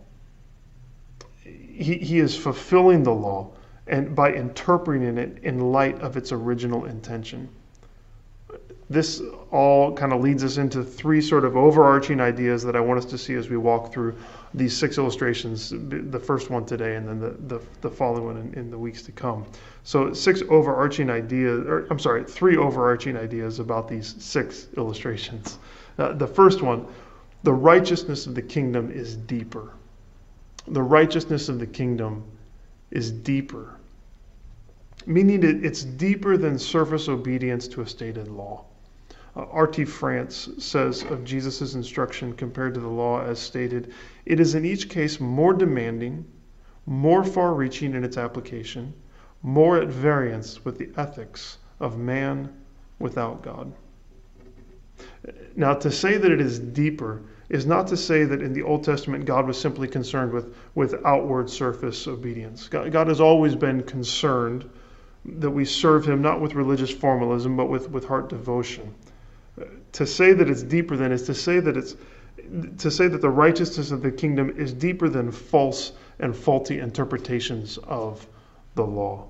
He, 1.43 1.97
he 1.97 2.19
is 2.19 2.35
fulfilling 2.37 3.01
the 3.01 3.13
law 3.13 3.51
and 3.87 4.15
by 4.15 4.31
interpreting 4.31 5.17
it 5.17 5.39
in 5.43 5.59
light 5.59 5.99
of 6.01 6.17
its 6.17 6.31
original 6.31 6.85
intention 6.85 7.49
this 8.89 9.21
all 9.51 9.93
kind 9.93 10.13
of 10.13 10.21
leads 10.21 10.43
us 10.43 10.57
into 10.57 10.81
three 10.83 11.21
sort 11.21 11.43
of 11.43 11.57
overarching 11.57 12.21
ideas 12.21 12.63
that 12.63 12.75
I 12.75 12.79
want 12.79 12.99
us 12.99 13.05
to 13.05 13.17
see 13.17 13.33
as 13.33 13.49
we 13.49 13.57
walk 13.57 13.91
through 13.91 14.15
these 14.53 14.75
six 14.75 14.97
illustrations, 14.97 15.73
the 15.75 16.19
first 16.19 16.49
one 16.49 16.65
today 16.65 16.95
and 16.95 17.07
then 17.07 17.19
the, 17.19 17.31
the, 17.55 17.61
the 17.81 17.89
following 17.89 18.25
one 18.25 18.37
in, 18.37 18.53
in, 18.53 18.71
the 18.71 18.77
weeks 18.77 19.01
to 19.03 19.11
come. 19.11 19.45
So, 19.83 20.13
six 20.13 20.41
overarching 20.49 21.09
ideas, 21.09 21.65
or 21.67 21.85
I'm 21.89 21.99
sorry, 21.99 22.23
three 22.23 22.55
overarching 22.55 23.17
ideas 23.17 23.59
about 23.59 23.89
these 23.89 24.15
six 24.19 24.67
illustrations. 24.77 25.59
Uh, 25.97 26.13
the 26.13 26.27
first 26.27 26.61
one, 26.61 26.85
the 27.43 27.53
righteousness 27.53 28.25
of 28.25 28.35
the 28.35 28.41
kingdom 28.41 28.89
is 28.89 29.17
deeper. 29.17 29.73
The 30.69 30.81
righteousness 30.81 31.49
of 31.49 31.59
the 31.59 31.67
kingdom 31.67 32.23
is 32.91 33.11
deeper, 33.11 33.79
meaning 35.05 35.43
it's 35.43 35.83
deeper 35.83 36.37
than 36.37 36.57
surface 36.57 37.09
obedience 37.09 37.67
to 37.67 37.81
a 37.81 37.87
stated 37.87 38.27
law. 38.27 38.65
Uh, 39.35 39.45
R.T. 39.51 39.85
France 39.85 40.49
says 40.57 41.03
of 41.03 41.23
Jesus' 41.23 41.75
instruction 41.75 42.33
compared 42.33 42.73
to 42.73 42.79
the 42.79 42.87
law 42.87 43.21
as 43.21 43.39
stated, 43.39 43.93
it 44.25 44.39
is 44.39 44.55
in 44.55 44.65
each 44.65 44.89
case 44.89 45.19
more 45.19 45.53
demanding, 45.53 46.25
more 46.85 47.23
far 47.23 47.53
reaching 47.53 47.93
in 47.93 48.03
its 48.03 48.17
application, 48.17 48.93
more 49.43 49.77
at 49.77 49.89
variance 49.89 50.65
with 50.65 50.77
the 50.77 50.89
ethics 50.97 51.57
of 51.79 51.99
man 51.99 52.51
without 52.97 53.43
God. 53.43 53.71
Now, 55.55 55.75
to 55.75 55.91
say 55.91 56.17
that 56.17 56.31
it 56.31 56.41
is 56.41 56.57
deeper 56.59 57.21
is 57.49 57.65
not 57.65 57.87
to 57.87 57.97
say 57.97 58.23
that 58.25 58.41
in 58.41 58.53
the 58.53 58.61
Old 58.61 58.83
Testament 58.83 59.25
God 59.25 59.47
was 59.47 59.59
simply 59.59 59.87
concerned 59.87 60.33
with, 60.33 60.55
with 60.75 60.95
outward 61.05 61.49
surface 61.49 62.07
obedience. 62.07 62.67
God, 62.67 62.91
God 62.91 63.07
has 63.07 63.21
always 63.21 63.55
been 63.55 63.83
concerned 63.83 64.69
that 65.25 65.51
we 65.51 65.65
serve 65.65 66.05
Him 66.05 66.21
not 66.21 66.41
with 66.41 66.53
religious 66.55 66.91
formalism, 66.91 67.57
but 67.57 67.65
with, 67.69 67.89
with 67.89 68.05
heart 68.05 68.29
devotion 68.29 68.93
to 69.93 70.05
say 70.05 70.33
that 70.33 70.49
it's 70.49 70.63
deeper 70.63 70.95
than 70.95 71.11
is 71.11 71.23
to 71.23 71.33
say 71.33 71.59
that 71.59 71.77
it's 71.77 71.95
to 72.77 72.91
say 72.91 73.07
that 73.07 73.21
the 73.21 73.29
righteousness 73.29 73.91
of 73.91 74.01
the 74.01 74.11
kingdom 74.11 74.53
is 74.57 74.71
deeper 74.71 75.09
than 75.09 75.31
false 75.31 75.91
and 76.19 76.35
faulty 76.35 76.79
interpretations 76.79 77.77
of 77.79 78.25
the 78.75 78.85
law. 78.85 79.27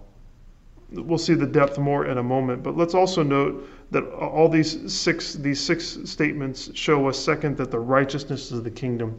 We'll 0.92 1.18
see 1.18 1.34
the 1.34 1.48
depth 1.48 1.78
more 1.78 2.06
in 2.06 2.18
a 2.18 2.24
moment, 2.24 2.64
but 2.64 2.78
let's 2.78 2.94
also 2.94 3.24
note 3.24 3.68
that 3.91 4.03
all 4.13 4.50
these 4.50 4.91
six 4.94 5.34
these 5.34 5.60
six 5.60 5.98
statements 6.06 6.70
show 6.75 7.08
us 7.08 7.17
second 7.17 7.58
that 7.58 7.72
the 7.72 7.79
righteousness 7.79 8.51
of 8.51 8.63
the 8.63 8.72
kingdom 8.72 9.15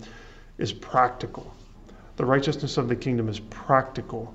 is 0.58 0.72
practical. 0.72 1.54
The 2.16 2.24
righteousness 2.24 2.76
of 2.76 2.88
the 2.88 2.96
kingdom 2.96 3.28
is 3.28 3.40
practical. 3.40 4.34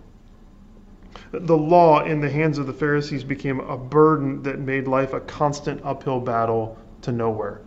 The 1.32 1.58
law 1.58 2.04
in 2.04 2.22
the 2.22 2.30
hands 2.30 2.58
of 2.58 2.66
the 2.66 2.74
Pharisees 2.74 3.24
became 3.24 3.60
a 3.60 3.78
burden 3.78 4.42
that 4.44 4.60
made 4.60 4.88
life 4.88 5.14
a 5.14 5.20
constant 5.20 5.82
uphill 5.84 6.20
battle 6.20 6.78
to 7.02 7.12
nowhere. 7.12 7.62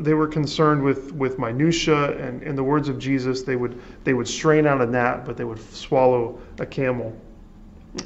They 0.00 0.14
were 0.14 0.26
concerned 0.26 0.82
with, 0.82 1.12
with 1.12 1.38
minutia, 1.38 2.18
and 2.18 2.42
in 2.42 2.56
the 2.56 2.64
words 2.64 2.88
of 2.88 2.98
Jesus, 2.98 3.42
they 3.42 3.56
would, 3.56 3.80
they 4.04 4.14
would 4.14 4.26
strain 4.26 4.66
out 4.66 4.80
a 4.80 4.86
gnat, 4.86 5.24
but 5.24 5.36
they 5.36 5.44
would 5.44 5.60
swallow 5.72 6.38
a 6.58 6.66
camel. 6.66 7.16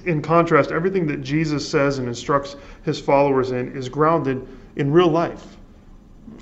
In 0.04 0.22
contrast, 0.22 0.70
everything 0.70 1.06
that 1.08 1.22
Jesus 1.22 1.68
says 1.68 1.98
and 1.98 2.08
instructs 2.08 2.56
his 2.82 3.00
followers 3.00 3.50
in 3.50 3.76
is 3.76 3.88
grounded 3.88 4.46
in 4.76 4.92
real 4.92 5.08
life. 5.08 5.56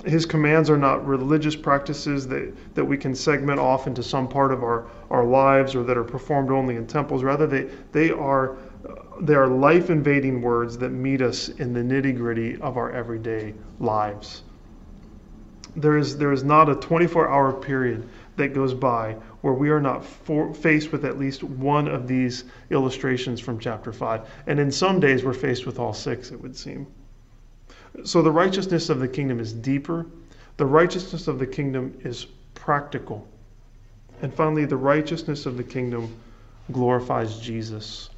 His 0.04 0.26
commands 0.26 0.70
are 0.70 0.78
not 0.78 1.06
religious 1.06 1.56
practices 1.56 2.28
that, 2.28 2.52
that 2.74 2.84
we 2.84 2.96
can 2.96 3.14
segment 3.14 3.58
off 3.58 3.86
into 3.86 4.02
some 4.02 4.28
part 4.28 4.52
of 4.52 4.62
our, 4.62 4.86
our 5.10 5.24
lives 5.24 5.74
or 5.74 5.82
that 5.84 5.96
are 5.96 6.04
performed 6.04 6.50
only 6.50 6.76
in 6.76 6.86
temples. 6.86 7.22
Rather, 7.24 7.46
they, 7.46 7.68
they 7.92 8.10
are, 8.10 8.58
they 9.20 9.34
are 9.34 9.48
life 9.48 9.90
invading 9.90 10.40
words 10.40 10.78
that 10.78 10.90
meet 10.90 11.20
us 11.20 11.48
in 11.48 11.72
the 11.72 11.80
nitty 11.80 12.16
gritty 12.16 12.60
of 12.60 12.76
our 12.76 12.92
everyday 12.92 13.54
lives. 13.80 14.42
There 15.74 15.96
is, 15.96 16.16
there 16.16 16.32
is 16.32 16.44
not 16.44 16.68
a 16.68 16.74
24 16.74 17.28
hour 17.28 17.52
period 17.52 18.08
that 18.38 18.54
goes 18.54 18.72
by 18.72 19.16
where 19.42 19.52
we 19.52 19.68
are 19.70 19.80
not 19.80 20.04
for, 20.04 20.52
faced 20.54 20.90
with 20.90 21.04
at 21.04 21.18
least 21.18 21.44
one 21.44 21.86
of 21.86 22.08
these 22.08 22.44
illustrations 22.70 23.38
from 23.40 23.58
chapter 23.58 23.92
5. 23.92 24.26
And 24.46 24.58
in 24.58 24.72
some 24.72 24.98
days, 24.98 25.24
we're 25.24 25.34
faced 25.34 25.66
with 25.66 25.78
all 25.78 25.92
six, 25.92 26.30
it 26.30 26.40
would 26.40 26.56
seem. 26.56 26.86
So 28.04 28.22
the 28.22 28.32
righteousness 28.32 28.88
of 28.88 29.00
the 29.00 29.08
kingdom 29.08 29.40
is 29.40 29.52
deeper, 29.52 30.06
the 30.56 30.66
righteousness 30.66 31.28
of 31.28 31.38
the 31.38 31.46
kingdom 31.46 31.98
is 32.04 32.26
practical. 32.54 33.28
And 34.22 34.34
finally, 34.34 34.64
the 34.64 34.76
righteousness 34.76 35.46
of 35.46 35.56
the 35.56 35.62
kingdom 35.62 36.14
glorifies 36.72 37.38
Jesus. 37.38 38.10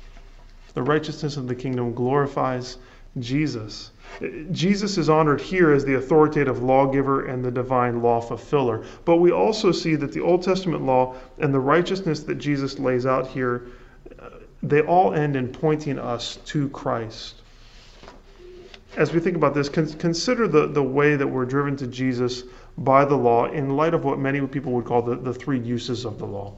The 0.74 0.82
righteousness 0.82 1.36
of 1.36 1.48
the 1.48 1.54
kingdom 1.54 1.94
glorifies 1.94 2.78
Jesus. 3.18 3.90
Jesus 4.50 4.98
is 4.98 5.08
honored 5.08 5.40
here 5.40 5.72
as 5.72 5.84
the 5.84 5.94
authoritative 5.94 6.62
lawgiver 6.62 7.26
and 7.26 7.44
the 7.44 7.50
divine 7.50 8.02
law 8.02 8.20
fulfiller. 8.20 8.84
But 9.04 9.16
we 9.16 9.30
also 9.30 9.72
see 9.72 9.94
that 9.96 10.12
the 10.12 10.20
Old 10.20 10.42
Testament 10.42 10.84
law 10.84 11.14
and 11.38 11.54
the 11.54 11.60
righteousness 11.60 12.20
that 12.24 12.36
Jesus 12.36 12.78
lays 12.78 13.06
out 13.06 13.26
here, 13.26 13.68
uh, 14.18 14.30
they 14.62 14.82
all 14.82 15.14
end 15.14 15.36
in 15.36 15.48
pointing 15.48 15.98
us 15.98 16.36
to 16.46 16.68
Christ. 16.70 17.36
As 18.96 19.12
we 19.12 19.20
think 19.20 19.36
about 19.36 19.54
this, 19.54 19.68
consider 19.68 20.48
the, 20.48 20.66
the 20.66 20.82
way 20.82 21.14
that 21.14 21.26
we're 21.26 21.44
driven 21.44 21.76
to 21.76 21.86
Jesus 21.86 22.42
by 22.76 23.04
the 23.04 23.14
law 23.14 23.46
in 23.46 23.76
light 23.76 23.94
of 23.94 24.04
what 24.04 24.18
many 24.18 24.44
people 24.46 24.72
would 24.72 24.84
call 24.84 25.02
the, 25.02 25.14
the 25.14 25.32
three 25.32 25.60
uses 25.60 26.04
of 26.04 26.18
the 26.18 26.26
law. 26.26 26.56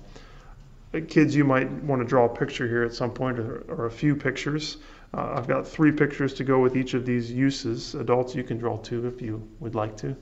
Uh, 0.94 1.00
kids, 1.06 1.36
you 1.36 1.44
might 1.44 1.70
want 1.84 2.00
to 2.00 2.08
draw 2.08 2.24
a 2.24 2.28
picture 2.28 2.66
here 2.66 2.82
at 2.82 2.94
some 2.94 3.10
point 3.10 3.38
or, 3.38 3.64
or 3.68 3.86
a 3.86 3.90
few 3.90 4.16
pictures. 4.16 4.78
Uh, 5.14 5.34
I've 5.36 5.46
got 5.46 5.66
three 5.66 5.92
pictures 5.92 6.32
to 6.34 6.44
go 6.44 6.58
with 6.58 6.76
each 6.76 6.94
of 6.94 7.04
these 7.04 7.30
uses. 7.30 7.94
Adults, 7.94 8.34
you 8.34 8.42
can 8.42 8.56
draw 8.56 8.78
two 8.78 9.06
if 9.06 9.20
you 9.20 9.46
would 9.60 9.74
like 9.74 9.96
to. 9.98 10.16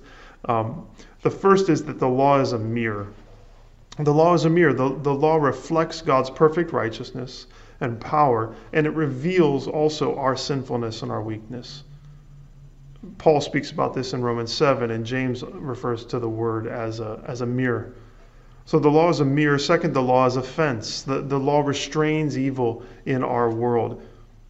Um, 0.47 0.89
the 1.23 1.31
first 1.31 1.69
is 1.69 1.85
that 1.85 1.99
the 1.99 2.09
law 2.09 2.41
is 2.41 2.53
a 2.53 2.59
mirror. 2.59 3.09
The 3.99 4.13
law 4.13 4.35
is 4.35 4.47
a 4.47 4.51
mirror. 4.51 4.73
The, 4.73 4.99
the 5.03 5.15
law 5.15 5.37
reflects 5.37 6.01
God's 6.03 6.31
perfect 6.31 6.73
righteousness 6.73 7.47
and 7.81 8.01
power, 8.01 8.55
and 8.73 8.87
it 8.87 8.95
reveals 8.95 9.67
also 9.67 10.17
our 10.17 10.37
sinfulness 10.37 11.03
and 11.03 11.13
our 11.13 11.23
weakness. 11.23 11.85
Paul 13.19 13.41
speaks 13.41 13.71
about 13.71 13.95
this 13.95 14.13
in 14.13 14.23
Romans 14.23 14.53
7, 14.53 14.91
and 14.91 15.07
James 15.07 15.43
refers 15.43 16.05
to 16.07 16.19
the 16.19 16.29
word 16.29 16.67
as 16.67 17.01
a, 17.01 17.23
as 17.27 17.41
a 17.41 17.47
mirror. 17.47 17.95
So 18.67 18.79
the 18.79 18.91
law 18.91 19.09
is 19.09 19.21
a 19.21 19.25
mirror. 19.25 19.59
Second, 19.59 19.95
the 19.95 20.03
law 20.03 20.27
is 20.27 20.37
a 20.37 20.43
fence. 20.43 21.03
The, 21.03 21.23
the 21.23 21.39
law 21.39 21.61
restrains 21.61 22.39
evil 22.39 22.83
in 23.07 23.25
our 23.25 23.51
world. 23.51 24.03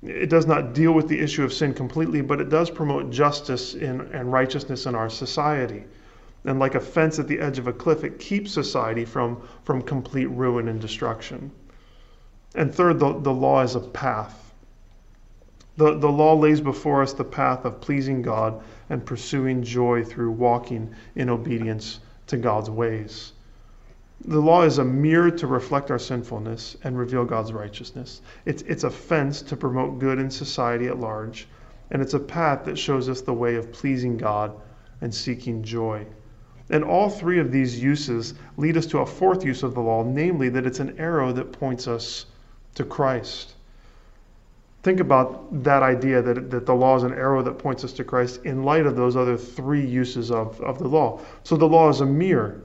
It 0.02 0.30
does 0.30 0.46
not 0.46 0.72
deal 0.72 0.92
with 0.92 1.08
the 1.08 1.20
issue 1.20 1.44
of 1.44 1.52
sin 1.52 1.74
completely, 1.74 2.22
but 2.22 2.40
it 2.40 2.48
does 2.48 2.70
promote 2.70 3.10
justice 3.10 3.74
in, 3.74 4.00
and 4.12 4.32
righteousness 4.32 4.86
in 4.86 4.94
our 4.94 5.10
society. 5.10 5.84
And 6.44 6.58
like 6.58 6.74
a 6.74 6.80
fence 6.80 7.18
at 7.18 7.28
the 7.28 7.38
edge 7.38 7.58
of 7.58 7.66
a 7.66 7.72
cliff, 7.72 8.02
it 8.02 8.18
keeps 8.18 8.50
society 8.50 9.04
from, 9.04 9.42
from 9.64 9.82
complete 9.82 10.30
ruin 10.30 10.68
and 10.68 10.80
destruction. 10.80 11.50
And 12.54 12.74
third, 12.74 12.98
the, 12.98 13.18
the 13.20 13.32
law 13.32 13.62
is 13.62 13.74
a 13.74 13.80
path. 13.80 14.54
The, 15.76 15.98
the 15.98 16.10
law 16.10 16.34
lays 16.34 16.60
before 16.60 17.02
us 17.02 17.12
the 17.12 17.24
path 17.24 17.64
of 17.64 17.80
pleasing 17.80 18.22
God 18.22 18.62
and 18.88 19.04
pursuing 19.04 19.62
joy 19.62 20.02
through 20.02 20.32
walking 20.32 20.94
in 21.14 21.28
obedience 21.28 22.00
to 22.28 22.38
God's 22.38 22.70
ways. 22.70 23.32
The 24.26 24.40
law 24.40 24.64
is 24.64 24.76
a 24.76 24.84
mirror 24.84 25.30
to 25.30 25.46
reflect 25.46 25.90
our 25.90 25.98
sinfulness 25.98 26.76
and 26.84 26.98
reveal 26.98 27.24
God's 27.24 27.54
righteousness. 27.54 28.20
It's, 28.44 28.60
it's 28.62 28.84
a 28.84 28.90
fence 28.90 29.40
to 29.42 29.56
promote 29.56 29.98
good 29.98 30.18
in 30.18 30.30
society 30.30 30.88
at 30.88 31.00
large, 31.00 31.48
and 31.90 32.02
it's 32.02 32.12
a 32.12 32.20
path 32.20 32.66
that 32.66 32.78
shows 32.78 33.08
us 33.08 33.22
the 33.22 33.32
way 33.32 33.54
of 33.54 33.72
pleasing 33.72 34.18
God 34.18 34.52
and 35.00 35.14
seeking 35.14 35.62
joy. 35.62 36.06
And 36.68 36.84
all 36.84 37.08
three 37.08 37.38
of 37.38 37.50
these 37.50 37.82
uses 37.82 38.34
lead 38.58 38.76
us 38.76 38.86
to 38.88 38.98
a 38.98 39.06
fourth 39.06 39.42
use 39.42 39.62
of 39.62 39.72
the 39.72 39.80
law, 39.80 40.04
namely 40.04 40.50
that 40.50 40.66
it's 40.66 40.80
an 40.80 40.98
arrow 40.98 41.32
that 41.32 41.52
points 41.52 41.88
us 41.88 42.26
to 42.74 42.84
Christ. 42.84 43.54
Think 44.82 45.00
about 45.00 45.64
that 45.64 45.82
idea 45.82 46.20
that, 46.20 46.50
that 46.50 46.66
the 46.66 46.74
law 46.74 46.96
is 46.96 47.04
an 47.04 47.14
arrow 47.14 47.42
that 47.42 47.58
points 47.58 47.84
us 47.84 47.92
to 47.94 48.04
Christ 48.04 48.44
in 48.44 48.64
light 48.64 48.84
of 48.84 48.96
those 48.96 49.16
other 49.16 49.38
three 49.38 49.84
uses 49.84 50.30
of, 50.30 50.60
of 50.60 50.78
the 50.78 50.88
law. 50.88 51.20
So 51.42 51.56
the 51.56 51.68
law 51.68 51.88
is 51.88 52.02
a 52.02 52.06
mirror 52.06 52.62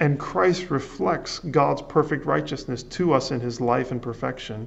and 0.00 0.18
Christ 0.18 0.70
reflects 0.70 1.40
God's 1.40 1.82
perfect 1.82 2.24
righteousness 2.24 2.82
to 2.84 3.12
us 3.12 3.30
in 3.30 3.40
his 3.40 3.60
life 3.60 3.90
and 3.90 4.00
perfection, 4.00 4.66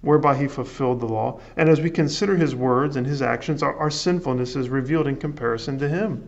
whereby 0.00 0.34
he 0.34 0.48
fulfilled 0.48 1.00
the 1.00 1.06
law. 1.06 1.38
And 1.58 1.68
as 1.68 1.82
we 1.82 1.90
consider 1.90 2.34
his 2.34 2.54
words 2.54 2.96
and 2.96 3.06
his 3.06 3.20
actions, 3.20 3.62
our, 3.62 3.76
our 3.76 3.90
sinfulness 3.90 4.56
is 4.56 4.70
revealed 4.70 5.06
in 5.06 5.16
comparison 5.16 5.78
to 5.80 5.88
him. 5.88 6.26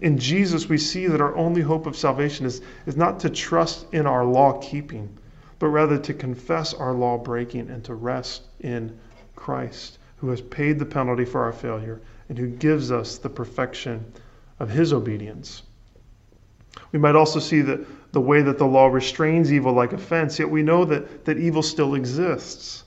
In 0.00 0.18
Jesus, 0.18 0.68
we 0.68 0.78
see 0.78 1.06
that 1.06 1.20
our 1.20 1.36
only 1.36 1.62
hope 1.62 1.86
of 1.86 1.96
salvation 1.96 2.44
is, 2.44 2.60
is 2.86 2.96
not 2.96 3.20
to 3.20 3.30
trust 3.30 3.86
in 3.92 4.04
our 4.04 4.24
law 4.24 4.58
keeping, 4.60 5.16
but 5.60 5.68
rather 5.68 5.96
to 5.98 6.12
confess 6.12 6.74
our 6.74 6.92
law 6.92 7.16
breaking 7.16 7.70
and 7.70 7.84
to 7.84 7.94
rest 7.94 8.42
in 8.58 8.98
Christ, 9.36 9.98
who 10.16 10.30
has 10.30 10.40
paid 10.40 10.80
the 10.80 10.86
penalty 10.86 11.24
for 11.24 11.44
our 11.44 11.52
failure 11.52 12.00
and 12.28 12.36
who 12.36 12.48
gives 12.48 12.90
us 12.90 13.18
the 13.18 13.30
perfection 13.30 14.04
of 14.58 14.70
his 14.70 14.92
obedience. 14.92 15.62
We 16.92 16.98
might 16.98 17.16
also 17.16 17.38
see 17.38 17.60
the, 17.60 17.84
the 18.12 18.20
way 18.20 18.42
that 18.42 18.58
the 18.58 18.66
law 18.66 18.86
restrains 18.86 19.52
evil 19.52 19.72
like 19.72 19.92
a 19.92 19.98
fence, 19.98 20.38
yet 20.38 20.50
we 20.50 20.62
know 20.62 20.84
that, 20.84 21.24
that 21.24 21.38
evil 21.38 21.62
still 21.62 21.94
exists. 21.94 22.84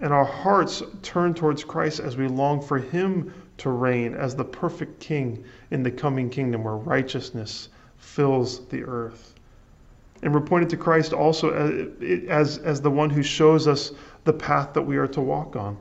And 0.00 0.12
our 0.12 0.24
hearts 0.24 0.82
turn 1.02 1.34
towards 1.34 1.62
Christ 1.62 2.00
as 2.00 2.16
we 2.16 2.28
long 2.28 2.62
for 2.62 2.78
Him 2.78 3.32
to 3.58 3.70
reign 3.70 4.14
as 4.14 4.34
the 4.34 4.44
perfect 4.44 5.00
King 5.00 5.44
in 5.70 5.82
the 5.82 5.90
coming 5.90 6.30
kingdom 6.30 6.64
where 6.64 6.76
righteousness 6.76 7.68
fills 7.98 8.66
the 8.68 8.82
earth. 8.84 9.34
And 10.22 10.34
we're 10.34 10.40
pointed 10.40 10.70
to 10.70 10.76
Christ 10.76 11.12
also 11.12 11.50
as, 11.50 12.28
as, 12.28 12.58
as 12.58 12.80
the 12.80 12.90
one 12.90 13.10
who 13.10 13.22
shows 13.22 13.66
us 13.66 13.92
the 14.24 14.32
path 14.32 14.72
that 14.74 14.82
we 14.82 14.96
are 14.96 15.08
to 15.08 15.20
walk 15.20 15.56
on. 15.56 15.76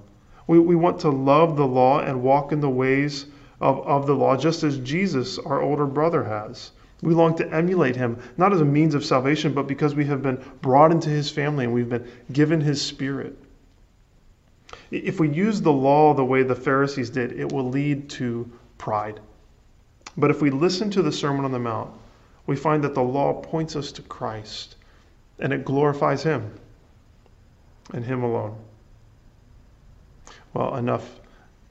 We, 0.48 0.60
we 0.60 0.76
want 0.76 1.00
to 1.02 1.10
love 1.10 1.56
the 1.58 1.68
law 1.68 2.00
and 2.00 2.22
walk 2.22 2.52
in 2.52 2.60
the 2.60 2.70
ways 2.70 3.26
of, 3.62 3.86
of 3.86 4.08
the 4.08 4.16
law, 4.16 4.38
just 4.38 4.64
as 4.64 4.78
Jesus, 4.80 5.38
our 5.40 5.62
older 5.62 5.86
brother, 5.86 6.24
has. 6.24 6.72
We 7.02 7.14
long 7.14 7.38
to 7.38 7.54
emulate 7.54 7.96
him, 7.96 8.18
not 8.38 8.52
as 8.52 8.60
a 8.60 8.66
means 8.66 8.94
of 8.94 9.06
salvation, 9.06 9.54
but 9.54 9.68
because 9.68 9.96
we 9.96 10.06
have 10.06 10.22
been 10.22 10.44
brought 10.62 10.92
into 10.92 11.10
his 11.10 11.30
family 11.30 11.66
and 11.66 11.74
we've 11.74 11.88
been 11.88 12.08
given 12.32 12.60
his 12.60 12.82
spirit. 12.82 13.38
If 14.92 15.20
we 15.20 15.30
use 15.30 15.62
the 15.62 15.72
law 15.72 16.14
the 16.14 16.26
way 16.26 16.44
the 16.44 16.56
Pharisees 16.56 17.10
did, 17.10 17.40
it 17.40 17.52
will 17.52 17.70
lead 17.70 18.10
to 18.12 18.52
pride. 18.78 19.20
But 20.18 20.30
if 20.30 20.42
we 20.42 20.50
listen 20.50 20.90
to 20.92 21.02
the 21.02 21.12
Sermon 21.12 21.46
on 21.46 21.52
the 21.52 21.60
Mount, 21.60 21.92
we 22.48 22.56
find 22.56 22.84
that 22.84 22.96
the 22.96 23.04
law 23.04 23.42
points 23.42 23.76
us 23.76 23.92
to 23.94 24.02
Christ 24.02 24.76
and 25.40 25.54
it 25.54 25.64
glorifies 25.64 26.24
him 26.24 26.52
and 27.94 28.04
him 28.04 28.24
alone. 28.24 28.58
Well, 30.54 30.76
enough 30.76 31.08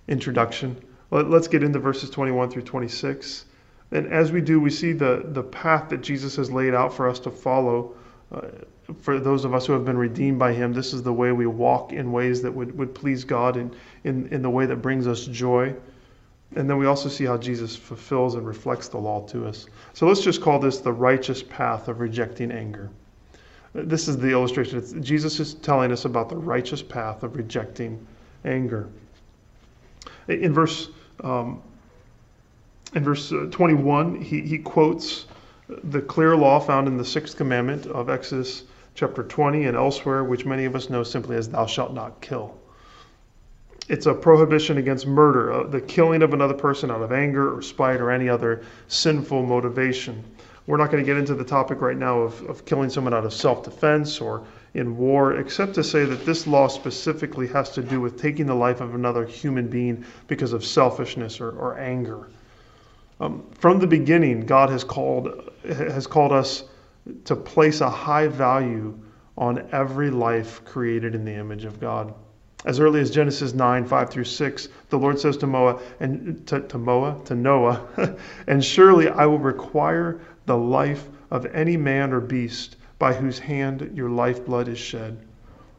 introduction. 0.06 0.80
Let's 1.10 1.48
get 1.48 1.62
into 1.62 1.78
verses 1.78 2.08
21 2.10 2.50
through 2.50 2.62
26. 2.62 3.44
And 3.90 4.12
as 4.12 4.32
we 4.32 4.40
do, 4.40 4.60
we 4.60 4.70
see 4.70 4.92
the, 4.92 5.22
the 5.24 5.42
path 5.42 5.88
that 5.88 6.02
Jesus 6.02 6.36
has 6.36 6.50
laid 6.50 6.74
out 6.74 6.92
for 6.92 7.08
us 7.08 7.18
to 7.20 7.30
follow. 7.30 7.94
Uh, 8.30 8.42
for 9.00 9.18
those 9.18 9.44
of 9.44 9.54
us 9.54 9.66
who 9.66 9.72
have 9.72 9.84
been 9.84 9.98
redeemed 9.98 10.38
by 10.38 10.52
him, 10.52 10.72
this 10.72 10.92
is 10.92 11.02
the 11.02 11.12
way 11.12 11.32
we 11.32 11.46
walk 11.46 11.92
in 11.92 12.12
ways 12.12 12.42
that 12.42 12.52
would, 12.52 12.76
would 12.76 12.94
please 12.94 13.24
God 13.24 13.56
and 13.56 13.74
in, 14.04 14.28
in 14.28 14.42
the 14.42 14.50
way 14.50 14.66
that 14.66 14.76
brings 14.76 15.06
us 15.06 15.24
joy. 15.26 15.74
And 16.56 16.68
then 16.68 16.78
we 16.78 16.86
also 16.86 17.08
see 17.08 17.24
how 17.24 17.36
Jesus 17.36 17.76
fulfills 17.76 18.34
and 18.34 18.46
reflects 18.46 18.88
the 18.88 18.98
law 18.98 19.26
to 19.28 19.46
us. 19.46 19.66
So 19.92 20.06
let's 20.06 20.22
just 20.22 20.40
call 20.40 20.58
this 20.58 20.78
the 20.78 20.92
righteous 20.92 21.42
path 21.42 21.88
of 21.88 22.00
rejecting 22.00 22.50
anger. 22.50 22.90
This 23.74 24.08
is 24.08 24.16
the 24.16 24.30
illustration. 24.30 24.78
It's, 24.78 24.92
Jesus 24.92 25.40
is 25.40 25.54
telling 25.54 25.92
us 25.92 26.06
about 26.06 26.30
the 26.30 26.36
righteous 26.36 26.82
path 26.82 27.22
of 27.22 27.36
rejecting 27.36 28.06
anger. 28.44 28.88
In 30.26 30.54
verse 30.54 30.88
um, 31.22 31.62
in 32.94 33.04
verse 33.04 33.32
uh, 33.32 33.46
21, 33.50 34.20
he, 34.20 34.40
he 34.40 34.58
quotes 34.58 35.26
the 35.68 36.00
clear 36.00 36.34
law 36.36 36.58
found 36.58 36.88
in 36.88 36.96
the 36.96 37.04
sixth 37.04 37.36
commandment 37.36 37.86
of 37.86 38.08
Exodus 38.08 38.62
chapter 38.94 39.22
20 39.22 39.64
and 39.66 39.76
elsewhere, 39.76 40.24
which 40.24 40.46
many 40.46 40.64
of 40.64 40.74
us 40.74 40.88
know 40.88 41.02
simply 41.02 41.36
as 41.36 41.48
thou 41.48 41.66
shalt 41.66 41.92
not 41.92 42.20
kill. 42.20 42.56
It's 43.88 44.06
a 44.06 44.14
prohibition 44.14 44.78
against 44.78 45.06
murder, 45.06 45.52
uh, 45.52 45.62
the 45.66 45.80
killing 45.80 46.22
of 46.22 46.32
another 46.32 46.54
person 46.54 46.90
out 46.90 47.02
of 47.02 47.12
anger 47.12 47.54
or 47.54 47.62
spite 47.62 48.00
or 48.00 48.10
any 48.10 48.28
other 48.28 48.64
sinful 48.88 49.44
motivation. 49.44 50.24
We're 50.66 50.78
not 50.78 50.90
going 50.90 51.02
to 51.02 51.06
get 51.06 51.16
into 51.16 51.34
the 51.34 51.44
topic 51.44 51.80
right 51.80 51.96
now 51.96 52.20
of, 52.20 52.42
of 52.42 52.64
killing 52.64 52.90
someone 52.90 53.14
out 53.14 53.24
of 53.24 53.32
self 53.32 53.62
defense 53.64 54.20
or 54.20 54.44
in 54.74 54.96
war, 54.96 55.36
except 55.36 55.74
to 55.74 55.84
say 55.84 56.04
that 56.04 56.26
this 56.26 56.46
law 56.46 56.68
specifically 56.68 57.46
has 57.48 57.70
to 57.70 57.82
do 57.82 58.00
with 58.00 58.20
taking 58.20 58.46
the 58.46 58.54
life 58.54 58.80
of 58.80 58.94
another 58.94 59.24
human 59.24 59.68
being 59.68 60.04
because 60.26 60.52
of 60.52 60.64
selfishness 60.64 61.40
or, 61.40 61.50
or 61.50 61.78
anger. 61.78 62.28
Um, 63.20 63.44
from 63.58 63.78
the 63.78 63.86
beginning, 63.86 64.46
God 64.46 64.70
has 64.70 64.84
called, 64.84 65.50
has 65.64 66.06
called 66.06 66.32
us 66.32 66.64
to 67.24 67.34
place 67.34 67.80
a 67.80 67.90
high 67.90 68.28
value 68.28 68.98
on 69.36 69.68
every 69.72 70.10
life 70.10 70.64
created 70.64 71.14
in 71.14 71.24
the 71.24 71.34
image 71.34 71.64
of 71.64 71.80
God. 71.80 72.14
As 72.64 72.80
early 72.80 73.00
as 73.00 73.10
Genesis 73.10 73.54
9, 73.54 73.84
5 73.84 74.10
through 74.10 74.24
6, 74.24 74.68
the 74.90 74.98
Lord 74.98 75.18
says 75.18 75.36
to 75.38 75.46
Noah, 75.46 75.80
and 76.00 76.44
to, 76.48 76.60
to 76.60 76.78
Noah, 76.78 77.20
to 77.24 77.34
Noah, 77.34 78.16
and 78.48 78.64
surely 78.64 79.08
I 79.08 79.26
will 79.26 79.38
require 79.38 80.20
the 80.46 80.56
life 80.56 81.08
of 81.30 81.46
any 81.46 81.76
man 81.76 82.12
or 82.12 82.20
beast 82.20 82.76
by 82.98 83.12
whose 83.12 83.38
hand 83.38 83.92
your 83.94 84.10
lifeblood 84.10 84.66
is 84.66 84.78
shed. 84.78 85.18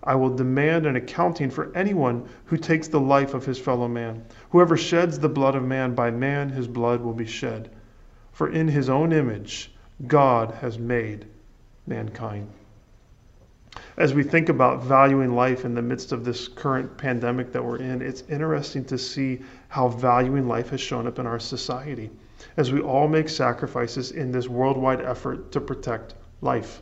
I 0.04 0.16
will 0.16 0.36
demand 0.36 0.86
an 0.86 0.96
accounting 0.96 1.50
for 1.50 1.72
anyone 1.76 2.26
who 2.46 2.58
takes 2.58 2.88
the 2.88 3.00
life 3.00 3.34
of 3.34 3.46
his 3.46 3.60
fellow 3.60 3.88
man. 3.88 4.24
Whoever 4.52 4.78
sheds 4.78 5.20
the 5.20 5.30
blood 5.30 5.56
of 5.56 5.64
man, 5.66 5.96
by 5.96 6.12
man 6.12 6.50
his 6.50 6.68
blood 6.68 7.02
will 7.02 7.14
be 7.14 7.26
shed. 7.26 7.70
For 8.32 8.50
in 8.50 8.68
his 8.68 8.90
own 8.90 9.12
image, 9.12 9.74
God 10.08 10.52
has 10.62 10.80
made 10.80 11.26
mankind 11.86 12.48
as 14.00 14.14
we 14.14 14.24
think 14.24 14.48
about 14.48 14.82
valuing 14.82 15.36
life 15.36 15.66
in 15.66 15.76
the 15.76 15.82
midst 15.82 16.14
of 16.14 16.24
this 16.24 16.48
current 16.48 16.98
pandemic 16.98 17.52
that 17.52 17.64
we're 17.64 17.78
in, 17.78 18.02
it's 18.02 18.24
interesting 18.30 18.86
to 18.86 18.98
see 18.98 19.42
how 19.68 19.90
valuing 19.90 20.48
life 20.48 20.70
has 20.70 20.80
shown 20.80 21.06
up 21.06 21.20
in 21.20 21.28
our 21.28 21.38
society 21.38 22.10
as 22.56 22.72
we 22.72 22.80
all 22.80 23.08
make 23.08 23.28
sacrifices 23.28 24.12
in 24.12 24.32
this 24.32 24.48
worldwide 24.48 25.02
effort 25.02 25.52
to 25.52 25.60
protect 25.60 26.16
life, 26.42 26.82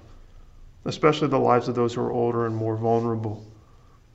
especially 0.87 1.27
the 1.27 1.37
lives 1.37 1.67
of 1.67 1.75
those 1.75 1.93
who 1.93 2.01
are 2.01 2.11
older 2.11 2.45
and 2.45 2.55
more 2.55 2.75
vulnerable. 2.75 3.45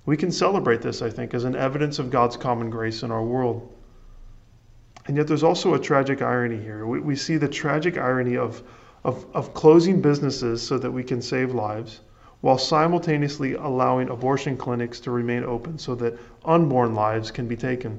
We 0.05 0.17
can 0.17 0.33
celebrate 0.33 0.83
this, 0.83 1.03
I 1.03 1.11
think, 1.11 1.35
as 1.35 1.45
an 1.45 1.55
evidence 1.55 1.99
of 2.01 2.11
God's 2.11 2.37
common 2.37 2.71
grace 2.71 3.03
in 3.05 3.13
our 3.13 3.23
world. 3.23 3.73
And 5.07 5.17
yet, 5.17 5.29
there's 5.29 5.43
also 5.43 5.75
a 5.75 5.79
tragic 5.79 6.23
irony 6.23 6.61
here. 6.61 6.87
We, 6.87 6.99
we 7.01 7.15
see 7.15 7.37
the 7.37 7.49
tragic 7.49 7.99
irony 7.99 8.37
of, 8.37 8.63
of, 9.05 9.25
of 9.35 9.55
closing 9.55 10.01
businesses 10.01 10.61
so 10.63 10.79
that 10.79 10.91
we 10.91 11.05
can 11.05 11.23
save 11.23 11.55
lives 11.55 12.01
while 12.43 12.59
simultaneously 12.59 13.55
allowing 13.55 14.09
abortion 14.09 14.57
clinics 14.57 14.99
to 14.99 15.13
remain 15.13 15.45
open 15.45 15.79
so 15.79 15.95
that 15.95 16.19
unborn 16.45 16.93
lives 16.93 17.31
can 17.31 17.47
be 17.47 17.57
taken. 17.57 17.97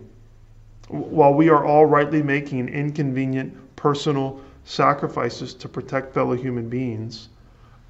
While 0.90 1.34
we 1.34 1.48
are 1.48 1.64
all 1.64 1.86
rightly 1.86 2.22
making 2.22 2.68
inconvenient 2.68 3.76
personal 3.78 4.42
sacrifices 4.66 5.54
to 5.56 5.70
protect 5.70 6.14
fellow 6.14 6.36
human 6.36 6.68
beings, 6.68 7.30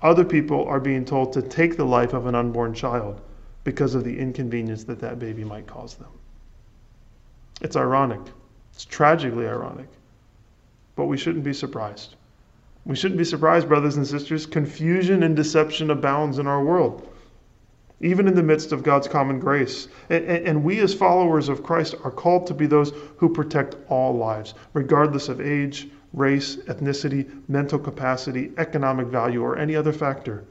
other 0.03 0.25
people 0.25 0.65
are 0.65 0.81
being 0.81 1.05
told 1.05 1.33
to 1.33 1.41
take 1.41 1.77
the 1.77 1.85
life 1.85 2.13
of 2.13 2.27
an 2.27 2.35
unborn 2.35 2.73
child 2.73 3.21
because 3.63 3.95
of 3.95 4.03
the 4.03 4.19
inconvenience 4.19 4.83
that 4.83 4.99
that 4.99 5.17
baby 5.17 5.45
might 5.45 5.65
cause 5.65 5.95
them. 5.95 6.11
It's 7.61 7.77
ironic. 7.77 8.19
It's 8.73 8.83
tragically 8.83 9.47
ironic. 9.47 9.87
But 10.95 11.05
we 11.05 11.17
shouldn't 11.17 11.45
be 11.45 11.53
surprised. 11.53 12.15
We 12.85 12.97
shouldn't 12.97 13.17
be 13.17 13.23
surprised, 13.23 13.69
brothers 13.69 13.95
and 13.95 14.05
sisters. 14.05 14.45
Confusion 14.45 15.23
and 15.23 15.35
deception 15.35 15.89
abounds 15.89 16.37
in 16.37 16.47
our 16.47 16.61
world, 16.61 17.07
even 18.01 18.27
in 18.27 18.35
the 18.35 18.43
midst 18.43 18.73
of 18.73 18.83
God's 18.83 19.07
common 19.07 19.39
grace. 19.39 19.87
And, 20.09 20.25
and, 20.25 20.63
we, 20.65 20.79
as 20.79 20.93
followers 20.93 21.47
of 21.47 21.63
Christ, 21.63 21.95
are 22.03 22.11
called 22.11 22.47
to 22.47 22.53
be 22.53 22.65
those 22.65 22.91
who 23.17 23.29
protect 23.29 23.77
all 23.87 24.17
lives, 24.17 24.53
regardless 24.73 25.29
of 25.29 25.39
age, 25.39 25.87
race, 26.13 26.55
ethnicity, 26.55 27.27
mental 27.49 27.79
capacity, 27.79 28.51
economic 28.57 29.07
value, 29.07 29.41
or 29.41 29.57
any 29.57 29.75
other 29.75 29.91
factor. 29.91 30.43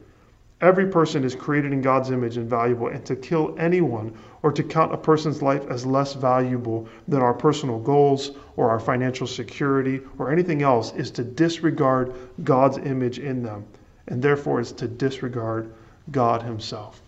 Every 0.61 0.87
person 0.87 1.23
is 1.23 1.35
created 1.35 1.73
in 1.73 1.81
God's 1.81 2.11
image 2.11 2.37
and 2.37 2.49
valuable, 2.49 2.87
and 2.87 3.05
to 3.05 3.15
kill 3.15 3.55
anyone 3.57 4.13
or 4.43 4.51
to 4.51 4.63
count 4.63 4.93
a 4.93 4.97
person's 4.97 5.41
life 5.41 5.65
as 5.69 5.85
less 5.85 6.13
valuable 6.13 6.87
than 7.07 7.21
our 7.21 7.33
personal 7.33 7.79
goals 7.79 8.31
or 8.55 8.69
our 8.69 8.79
financial 8.79 9.27
security 9.27 10.01
or 10.17 10.31
anything 10.31 10.61
else 10.61 10.93
is 10.93 11.11
to 11.11 11.23
disregard 11.23 12.13
God's 12.43 12.77
image 12.77 13.19
in 13.19 13.43
them, 13.43 13.65
and 14.07 14.21
therefore 14.21 14.59
is 14.59 14.71
to 14.73 14.87
disregard 14.87 15.69
God 16.11 16.41
Himself. 16.43 17.01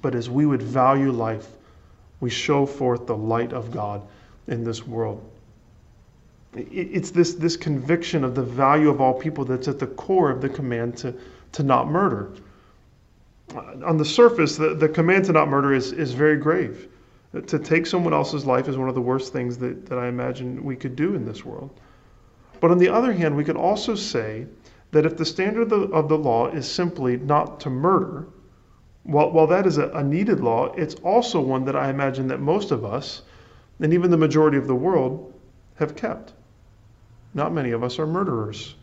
But 0.00 0.14
as 0.14 0.30
we 0.30 0.46
would 0.46 0.62
value 0.62 1.12
life, 1.12 1.48
we 2.20 2.30
show 2.30 2.66
forth 2.66 3.06
the 3.06 3.16
light 3.16 3.52
of 3.52 3.70
God 3.70 4.02
in 4.46 4.64
this 4.64 4.86
world. 4.86 5.24
It's 6.54 7.10
this, 7.10 7.34
this 7.34 7.56
conviction 7.56 8.24
of 8.24 8.34
the 8.34 8.42
value 8.42 8.88
of 8.88 9.00
all 9.00 9.14
people 9.14 9.44
that's 9.44 9.68
at 9.68 9.78
the 9.78 9.86
core 9.86 10.30
of 10.30 10.40
the 10.40 10.48
command 10.48 10.96
to, 10.98 11.14
to 11.52 11.62
not 11.62 11.88
murder 11.88 12.32
on 13.54 13.96
the 13.96 14.04
surface, 14.04 14.56
the, 14.56 14.74
the 14.74 14.88
command 14.88 15.24
to 15.26 15.32
not 15.32 15.48
murder 15.48 15.72
is, 15.72 15.92
is 15.92 16.12
very 16.12 16.36
grave. 16.36 16.88
To 17.46 17.58
take 17.58 17.86
someone 17.86 18.14
else's 18.14 18.46
life 18.46 18.68
is 18.68 18.76
one 18.76 18.88
of 18.88 18.94
the 18.94 19.02
worst 19.02 19.32
things 19.32 19.58
that, 19.58 19.86
that 19.86 19.98
I 19.98 20.08
imagine 20.08 20.64
we 20.64 20.76
could 20.76 20.96
do 20.96 21.14
in 21.14 21.26
this 21.26 21.44
world. 21.44 21.78
But 22.60 22.70
on 22.70 22.78
the 22.78 22.88
other 22.88 23.12
hand, 23.12 23.36
we 23.36 23.44
could 23.44 23.56
also 23.56 23.94
say 23.94 24.46
that 24.92 25.04
if 25.04 25.16
the 25.16 25.24
standard 25.24 25.62
of 25.62 25.68
the, 25.68 25.80
of 25.94 26.08
the 26.08 26.16
law 26.16 26.48
is 26.48 26.70
simply 26.70 27.18
not 27.18 27.60
to 27.60 27.70
murder, 27.70 28.28
while, 29.04 29.30
while 29.30 29.46
that 29.46 29.66
is 29.66 29.78
a, 29.78 29.88
a 29.90 30.02
needed 30.02 30.40
law, 30.40 30.72
it's 30.72 30.94
also 30.96 31.40
one 31.40 31.64
that 31.66 31.76
I 31.76 31.90
imagine 31.90 32.28
that 32.28 32.40
most 32.40 32.70
of 32.70 32.84
us, 32.84 33.22
and 33.80 33.92
even 33.92 34.10
the 34.10 34.16
majority 34.16 34.56
of 34.56 34.66
the 34.66 34.74
world, 34.74 35.32
have 35.76 35.94
kept. 35.94 36.32
Not 37.38 37.54
many 37.54 37.70
of 37.70 37.84
us 37.84 38.00
are 38.00 38.06
murderers. 38.06 38.74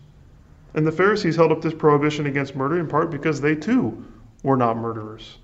And 0.75 0.87
the 0.87 0.91
Pharisees 0.93 1.35
held 1.35 1.51
up 1.51 1.61
this 1.61 1.73
prohibition 1.73 2.25
against 2.25 2.55
murder 2.55 2.79
in 2.79 2.87
part 2.87 3.11
because 3.11 3.41
they 3.41 3.53
too 3.53 4.05
were 4.43 4.55
not 4.55 4.77
murderers. 4.77 5.39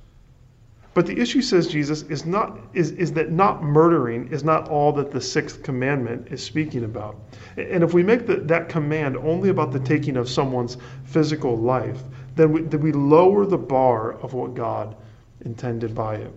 But 0.93 1.07
the 1.07 1.19
issue, 1.19 1.41
says 1.41 1.67
Jesus, 1.67 2.03
is, 2.03 2.25
not, 2.25 2.57
is, 2.73 2.91
is 2.91 3.11
that 3.13 3.29
not 3.29 3.63
murdering 3.63 4.29
is 4.29 4.45
not 4.45 4.69
all 4.69 4.93
that 4.93 5.11
the 5.11 5.19
sixth 5.19 5.61
commandment 5.61 6.29
is 6.31 6.41
speaking 6.41 6.85
about. 6.85 7.19
And 7.57 7.83
if 7.83 7.93
we 7.93 8.01
make 8.01 8.27
the, 8.27 8.37
that 8.37 8.69
command 8.69 9.17
only 9.17 9.49
about 9.49 9.73
the 9.73 9.79
taking 9.81 10.15
of 10.15 10.29
someone's 10.29 10.77
physical 11.03 11.57
life, 11.57 12.01
then 12.37 12.53
we, 12.53 12.61
then 12.61 12.79
we 12.79 12.93
lower 12.93 13.45
the 13.45 13.57
bar 13.57 14.13
of 14.21 14.31
what 14.33 14.53
God 14.53 14.95
intended 15.41 15.93
by 15.93 16.15
it. 16.15 16.33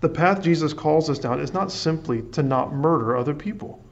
The 0.00 0.08
path 0.08 0.40
Jesus 0.40 0.72
calls 0.72 1.10
us 1.10 1.18
down 1.18 1.40
is 1.40 1.52
not 1.52 1.70
simply 1.70 2.22
to 2.32 2.42
not 2.42 2.72
murder 2.72 3.18
other 3.18 3.34
people. 3.34 3.84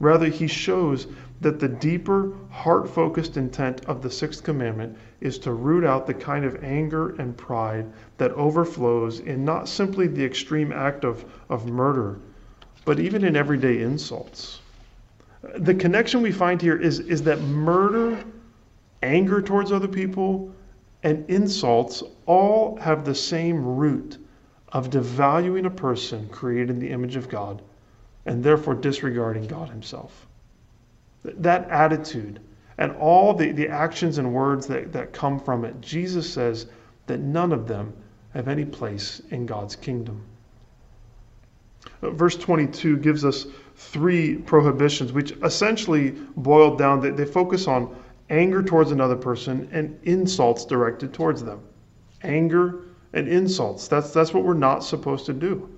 Rather, 0.00 0.28
he 0.28 0.46
shows 0.46 1.06
that 1.42 1.60
the 1.60 1.68
deeper, 1.68 2.32
heart 2.50 2.88
focused 2.88 3.36
intent 3.36 3.84
of 3.84 4.00
the 4.00 4.10
sixth 4.10 4.42
commandment 4.42 4.96
is 5.20 5.38
to 5.38 5.52
root 5.52 5.84
out 5.84 6.06
the 6.06 6.14
kind 6.14 6.46
of 6.46 6.64
anger 6.64 7.10
and 7.16 7.36
pride 7.36 7.84
that 8.16 8.32
overflows 8.32 9.20
in 9.20 9.44
not 9.44 9.68
simply 9.68 10.06
the 10.06 10.24
extreme 10.24 10.72
act 10.72 11.04
of, 11.04 11.22
of 11.50 11.66
murder, 11.66 12.18
but 12.86 12.98
even 12.98 13.24
in 13.24 13.36
everyday 13.36 13.82
insults. 13.82 14.60
The 15.58 15.74
connection 15.74 16.22
we 16.22 16.32
find 16.32 16.62
here 16.62 16.76
is, 16.76 17.00
is 17.00 17.22
that 17.24 17.42
murder, 17.42 18.24
anger 19.02 19.42
towards 19.42 19.70
other 19.70 19.88
people, 19.88 20.50
and 21.02 21.28
insults 21.28 22.02
all 22.24 22.76
have 22.76 23.04
the 23.04 23.14
same 23.14 23.62
root 23.76 24.16
of 24.72 24.88
devaluing 24.88 25.66
a 25.66 25.70
person 25.70 26.28
created 26.30 26.70
in 26.70 26.78
the 26.78 26.90
image 26.90 27.16
of 27.16 27.28
God 27.28 27.60
and 28.26 28.42
therefore 28.42 28.74
disregarding 28.74 29.46
God 29.46 29.68
Himself. 29.68 30.26
That 31.24 31.68
attitude 31.68 32.40
and 32.78 32.92
all 32.92 33.34
the, 33.34 33.52
the 33.52 33.68
actions 33.68 34.18
and 34.18 34.32
words 34.32 34.66
that, 34.68 34.92
that 34.92 35.12
come 35.12 35.38
from 35.38 35.64
it, 35.64 35.80
Jesus 35.80 36.32
says 36.32 36.66
that 37.06 37.20
none 37.20 37.52
of 37.52 37.66
them 37.66 37.92
have 38.32 38.48
any 38.48 38.64
place 38.64 39.20
in 39.30 39.44
God's 39.46 39.76
kingdom. 39.76 40.22
Verse 42.02 42.36
22 42.36 42.98
gives 42.98 43.24
us 43.24 43.46
three 43.76 44.36
prohibitions, 44.36 45.12
which 45.12 45.32
essentially 45.42 46.12
boiled 46.36 46.78
down, 46.78 47.00
they, 47.00 47.10
they 47.10 47.24
focus 47.24 47.66
on 47.66 47.94
anger 48.30 48.62
towards 48.62 48.90
another 48.92 49.16
person 49.16 49.68
and 49.72 49.98
insults 50.04 50.64
directed 50.64 51.12
towards 51.12 51.42
them. 51.42 51.60
Anger 52.22 52.84
and 53.12 53.28
insults. 53.28 53.88
That's, 53.88 54.12
that's 54.12 54.32
what 54.32 54.44
we're 54.44 54.54
not 54.54 54.84
supposed 54.84 55.26
to 55.26 55.32
do. 55.32 55.68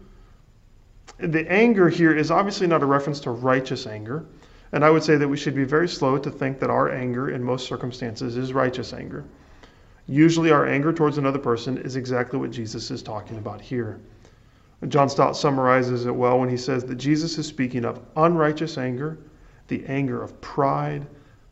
The 1.19 1.51
anger 1.51 1.88
here 1.88 2.15
is 2.17 2.31
obviously 2.31 2.67
not 2.67 2.83
a 2.83 2.87
reference 2.87 3.21
to 3.21 3.31
righteous 3.31 3.87
anger. 3.87 4.25
And 4.73 4.85
I 4.85 4.91
would 4.91 5.05
say 5.05 5.17
that 5.17 5.29
we 5.29 5.37
should 5.37 5.55
be 5.55 5.65
very 5.65 5.87
slow 5.88 6.19
to 6.19 6.31
think 6.31 6.59
that 6.59 6.71
our 6.71 6.91
anger 6.91 7.31
in 7.31 7.45
most 7.45 7.67
circumstances 7.67 8.37
is 8.37 8.53
righteous 8.53 8.93
anger. 8.93 9.25
Usually, 10.07 10.51
our 10.51 10.67
anger 10.67 10.93
towards 10.93 11.19
another 11.19 11.38
person 11.38 11.79
is 11.79 11.95
exactly 11.95 12.38
what 12.38 12.51
Jesus 12.51 12.91
is 12.91 13.03
talking 13.03 13.38
about 13.38 13.61
here. 13.61 14.01
John 14.88 15.09
Stott 15.09 15.37
summarizes 15.37 16.07
it 16.07 16.15
well 16.15 16.41
when 16.41 16.49
he 16.49 16.57
says 16.57 16.85
that 16.87 16.97
Jesus 16.97 17.38
is 17.38 17.47
speaking 17.47 17.85
of 17.85 18.01
unrighteous 18.17 18.79
anger, 18.79 19.19
the 19.69 19.85
anger 19.87 20.23
of 20.23 20.41
pride, 20.41 21.07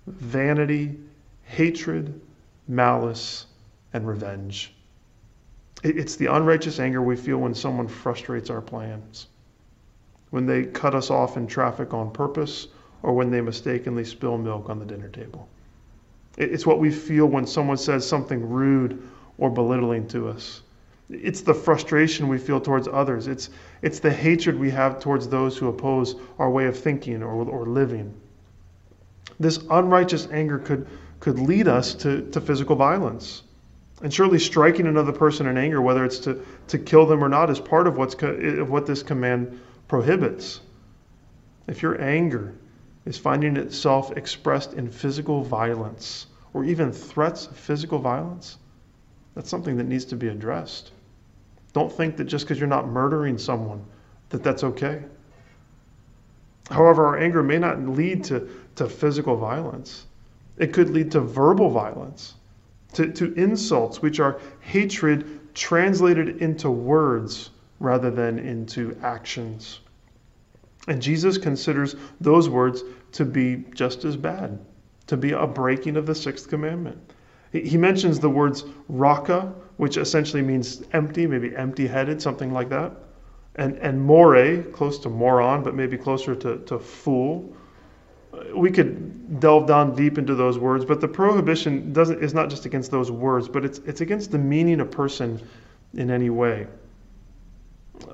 vanity, 0.06 0.98
hatred, 1.44 2.20
malice, 2.66 3.46
and 3.92 4.06
revenge. 4.06 4.74
It's 5.84 6.16
the 6.16 6.26
unrighteous 6.26 6.80
anger 6.80 7.02
we 7.02 7.16
feel 7.16 7.38
when 7.38 7.54
someone 7.54 7.86
frustrates 7.86 8.50
our 8.50 8.60
plans, 8.60 9.28
when 10.30 10.46
they 10.46 10.64
cut 10.64 10.94
us 10.94 11.10
off 11.10 11.36
in 11.36 11.46
traffic 11.46 11.92
on 11.92 12.10
purpose, 12.10 12.68
or 13.02 13.12
when 13.12 13.30
they 13.30 13.40
mistakenly 13.40 14.04
spill 14.04 14.38
milk 14.38 14.68
on 14.68 14.78
the 14.78 14.84
dinner 14.84 15.08
table. 15.08 15.48
It's 16.36 16.66
what 16.66 16.78
we 16.78 16.90
feel 16.90 17.26
when 17.26 17.46
someone 17.46 17.76
says 17.76 18.06
something 18.06 18.48
rude 18.48 19.02
or 19.38 19.50
belittling 19.50 20.06
to 20.08 20.28
us. 20.28 20.62
It's 21.08 21.40
the 21.40 21.54
frustration 21.54 22.28
we 22.28 22.38
feel 22.38 22.60
towards 22.60 22.86
others. 22.86 23.26
It's, 23.26 23.50
it's 23.82 23.98
the 23.98 24.12
hatred 24.12 24.58
we 24.58 24.70
have 24.70 25.00
towards 25.00 25.28
those 25.28 25.56
who 25.56 25.68
oppose 25.68 26.14
our 26.38 26.50
way 26.50 26.66
of 26.66 26.78
thinking 26.78 27.22
or, 27.22 27.32
or 27.32 27.66
living. 27.66 28.14
This 29.40 29.58
unrighteous 29.70 30.28
anger 30.30 30.58
could, 30.58 30.86
could 31.18 31.38
lead 31.38 31.66
us 31.66 31.94
to, 31.94 32.30
to 32.30 32.40
physical 32.40 32.76
violence. 32.76 33.42
And 34.02 34.14
surely 34.14 34.38
striking 34.38 34.86
another 34.86 35.12
person 35.12 35.46
in 35.46 35.58
anger, 35.58 35.82
whether 35.82 36.04
it's 36.04 36.18
to, 36.20 36.44
to 36.68 36.78
kill 36.78 37.06
them 37.06 37.24
or 37.24 37.28
not, 37.28 37.50
is 37.50 37.58
part 37.58 37.86
of, 37.86 37.96
what's, 37.96 38.14
of 38.14 38.70
what 38.70 38.86
this 38.86 39.02
command 39.02 39.60
prohibits. 39.90 40.60
If 41.66 41.82
your 41.82 42.00
anger 42.00 42.54
is 43.06 43.18
finding 43.18 43.56
itself 43.56 44.16
expressed 44.16 44.74
in 44.74 44.88
physical 44.88 45.42
violence 45.42 46.26
or 46.54 46.64
even 46.64 46.92
threats 46.92 47.48
of 47.48 47.56
physical 47.56 47.98
violence, 47.98 48.58
that's 49.34 49.50
something 49.50 49.76
that 49.78 49.88
needs 49.88 50.04
to 50.04 50.14
be 50.14 50.28
addressed. 50.28 50.92
Don't 51.72 51.90
think 51.90 52.16
that 52.18 52.26
just 52.26 52.44
because 52.44 52.60
you're 52.60 52.68
not 52.68 52.86
murdering 52.86 53.36
someone, 53.36 53.84
that 54.28 54.44
that's 54.44 54.62
okay. 54.62 55.02
However, 56.70 57.04
our 57.04 57.18
anger 57.18 57.42
may 57.42 57.58
not 57.58 57.80
lead 57.80 58.22
to, 58.26 58.48
to 58.76 58.88
physical 58.88 59.36
violence. 59.36 60.06
It 60.56 60.72
could 60.72 60.90
lead 60.90 61.10
to 61.10 61.20
verbal 61.20 61.68
violence, 61.68 62.36
to, 62.92 63.12
to 63.14 63.34
insults, 63.34 64.00
which 64.00 64.20
are 64.20 64.38
hatred 64.60 65.52
translated 65.52 66.40
into 66.40 66.70
words 66.70 67.50
rather 67.80 68.10
than 68.10 68.38
into 68.38 68.96
actions. 69.02 69.80
And 70.86 71.02
Jesus 71.02 71.36
considers 71.36 71.96
those 72.20 72.48
words 72.48 72.84
to 73.12 73.24
be 73.24 73.64
just 73.74 74.04
as 74.04 74.16
bad, 74.16 74.58
to 75.08 75.16
be 75.16 75.32
a 75.32 75.46
breaking 75.46 75.96
of 75.96 76.06
the 76.06 76.14
sixth 76.14 76.48
commandment. 76.48 77.12
He 77.52 77.76
mentions 77.76 78.20
the 78.20 78.30
words 78.30 78.64
raka, 78.88 79.52
which 79.76 79.96
essentially 79.96 80.42
means 80.42 80.82
empty, 80.92 81.26
maybe 81.26 81.54
empty 81.56 81.86
headed, 81.86 82.22
something 82.22 82.52
like 82.52 82.68
that. 82.68 82.92
And, 83.56 83.76
and 83.78 84.00
more, 84.00 84.62
close 84.72 84.98
to 85.00 85.08
moron, 85.08 85.64
but 85.64 85.74
maybe 85.74 85.98
closer 85.98 86.36
to, 86.36 86.58
to 86.58 86.78
fool. 86.78 87.52
We 88.54 88.70
could 88.70 89.40
delve 89.40 89.66
down 89.66 89.96
deep 89.96 90.16
into 90.16 90.36
those 90.36 90.58
words, 90.58 90.84
but 90.84 91.00
the 91.00 91.08
prohibition 91.08 91.92
doesn't, 91.92 92.22
is 92.22 92.32
not 92.32 92.48
just 92.48 92.64
against 92.64 92.92
those 92.92 93.10
words, 93.10 93.48
but 93.48 93.64
it's, 93.64 93.78
it's 93.78 94.00
against 94.00 94.30
demeaning 94.30 94.80
a 94.80 94.84
person 94.84 95.42
in 95.94 96.10
any 96.10 96.30
way. 96.30 96.68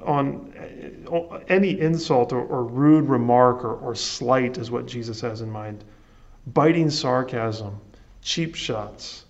On 0.02 0.52
eh, 0.56 1.38
any 1.48 1.80
insult 1.80 2.32
or, 2.32 2.42
or 2.42 2.64
rude 2.64 3.08
remark 3.08 3.64
or, 3.64 3.74
or 3.74 3.94
slight 3.94 4.58
is 4.58 4.70
what 4.70 4.86
Jesus 4.86 5.20
has 5.20 5.40
in 5.40 5.50
mind. 5.50 5.84
Biting 6.46 6.90
sarcasm, 6.90 7.80
cheap 8.22 8.54
shots, 8.54 9.24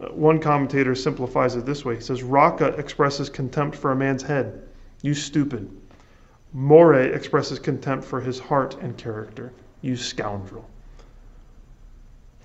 uh, 0.00 0.08
one 0.08 0.40
commentator 0.40 0.94
simplifies 0.94 1.56
it 1.56 1.66
this 1.66 1.84
way. 1.84 1.96
He 1.96 2.00
says, 2.00 2.22
Raka 2.22 2.68
expresses 2.78 3.28
contempt 3.28 3.76
for 3.76 3.92
a 3.92 3.96
man's 3.96 4.22
head. 4.22 4.62
You 5.02 5.14
stupid. 5.14 5.70
More 6.52 6.94
expresses 6.94 7.58
contempt 7.58 8.04
for 8.04 8.20
his 8.20 8.38
heart 8.38 8.76
and 8.80 8.96
character. 8.96 9.52
You 9.82 9.96
scoundrel. 9.96 10.68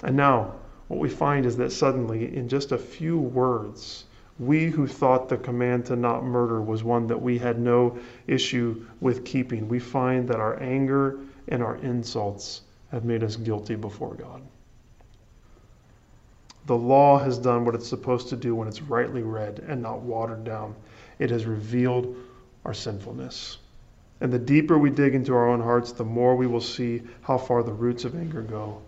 And 0.03 0.15
now, 0.15 0.55
what 0.87 0.99
we 0.99 1.09
find 1.09 1.45
is 1.45 1.57
that 1.57 1.71
suddenly, 1.71 2.35
in 2.35 2.47
just 2.47 2.71
a 2.71 2.77
few 2.77 3.17
words, 3.17 4.05
we 4.37 4.69
who 4.69 4.85
thought 4.85 5.29
the 5.29 5.37
command 5.37 5.85
to 5.85 5.95
not 5.95 6.23
murder 6.23 6.61
was 6.61 6.83
one 6.83 7.07
that 7.07 7.21
we 7.21 7.37
had 7.37 7.57
no 7.57 7.97
issue 8.27 8.85
with 8.99 9.23
keeping, 9.23 9.69
we 9.69 9.79
find 9.79 10.27
that 10.27 10.39
our 10.39 10.61
anger 10.61 11.19
and 11.47 11.63
our 11.63 11.77
insults 11.77 12.61
have 12.91 13.05
made 13.05 13.23
us 13.23 13.37
guilty 13.37 13.75
before 13.75 14.13
God. 14.15 14.41
The 16.65 16.75
law 16.75 17.19
has 17.19 17.37
done 17.37 17.63
what 17.63 17.75
it's 17.75 17.87
supposed 17.87 18.29
to 18.29 18.35
do 18.35 18.55
when 18.55 18.67
it's 18.67 18.81
rightly 18.81 19.21
read 19.21 19.63
and 19.67 19.81
not 19.81 20.01
watered 20.01 20.43
down. 20.43 20.75
It 21.19 21.29
has 21.29 21.45
revealed 21.45 22.15
our 22.65 22.73
sinfulness. 22.73 23.59
And 24.19 24.33
the 24.33 24.39
deeper 24.39 24.77
we 24.77 24.89
dig 24.89 25.13
into 25.13 25.33
our 25.33 25.47
own 25.47 25.61
hearts, 25.61 25.91
the 25.91 26.03
more 26.03 26.35
we 26.35 26.47
will 26.47 26.61
see 26.61 27.03
how 27.21 27.37
far 27.37 27.63
the 27.63 27.71
roots 27.71 28.03
of 28.03 28.15
anger 28.15 28.41
go 28.41 28.81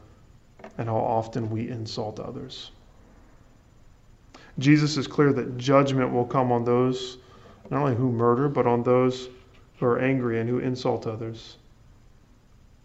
and 0.77 0.89
how 0.89 0.97
often 0.97 1.49
we 1.49 1.69
insult 1.69 2.19
others. 2.19 2.71
Jesus 4.59 4.97
is 4.97 5.07
clear 5.07 5.33
that 5.33 5.57
judgment 5.57 6.11
will 6.11 6.25
come 6.25 6.51
on 6.51 6.63
those 6.63 7.17
not 7.69 7.81
only 7.81 7.95
who 7.95 8.11
murder, 8.11 8.47
but 8.47 8.65
on 8.65 8.83
those 8.83 9.29
who 9.79 9.85
are 9.85 9.99
angry 9.99 10.39
and 10.39 10.49
who 10.49 10.59
insult 10.59 11.05
others. 11.05 11.57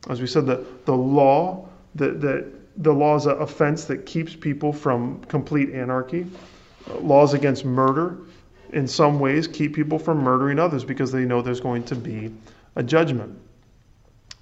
As 0.09 0.21
we 0.21 0.27
said, 0.27 0.47
the, 0.47 0.65
the 0.85 0.97
law 0.97 1.69
that, 1.95 2.21
that 2.21 2.47
the 2.83 2.93
law 2.93 3.17
is 3.17 3.27
an 3.27 3.41
offense 3.41 3.85
that 3.85 4.07
keeps 4.07 4.35
people 4.35 4.73
from 4.73 5.23
complete 5.25 5.71
anarchy. 5.71 6.27
Laws 7.01 7.35
against 7.35 7.65
murder, 7.65 8.19
in 8.73 8.89
some 8.89 9.21
ways, 9.21 9.47
keep 9.47 9.75
people 9.75 9.99
from 9.99 10.19
murdering 10.19 10.59
others 10.59 10.85
because 10.85 11.13
they 11.13 11.25
know 11.25 11.43
there's 11.43 11.61
going 11.61 11.85
to 11.85 11.95
be 11.95 12.33
a 12.75 12.83
judgment. 12.83 13.39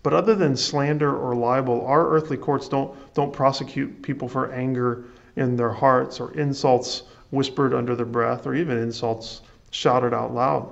But 0.02 0.14
other 0.14 0.34
than 0.34 0.56
slander 0.56 1.14
or 1.14 1.34
libel, 1.34 1.84
our 1.84 2.08
earthly 2.08 2.38
courts 2.38 2.68
don't, 2.68 2.96
don't 3.12 3.32
prosecute 3.32 4.00
people 4.00 4.28
for 4.28 4.50
anger 4.52 5.04
in 5.36 5.56
their 5.56 5.72
hearts 5.72 6.20
or 6.20 6.32
insults 6.32 7.02
whispered 7.30 7.74
under 7.74 7.94
their 7.94 8.06
breath 8.06 8.46
or 8.46 8.54
even 8.54 8.78
insults 8.78 9.42
shouted 9.70 10.12
out 10.12 10.34
loud. 10.34 10.70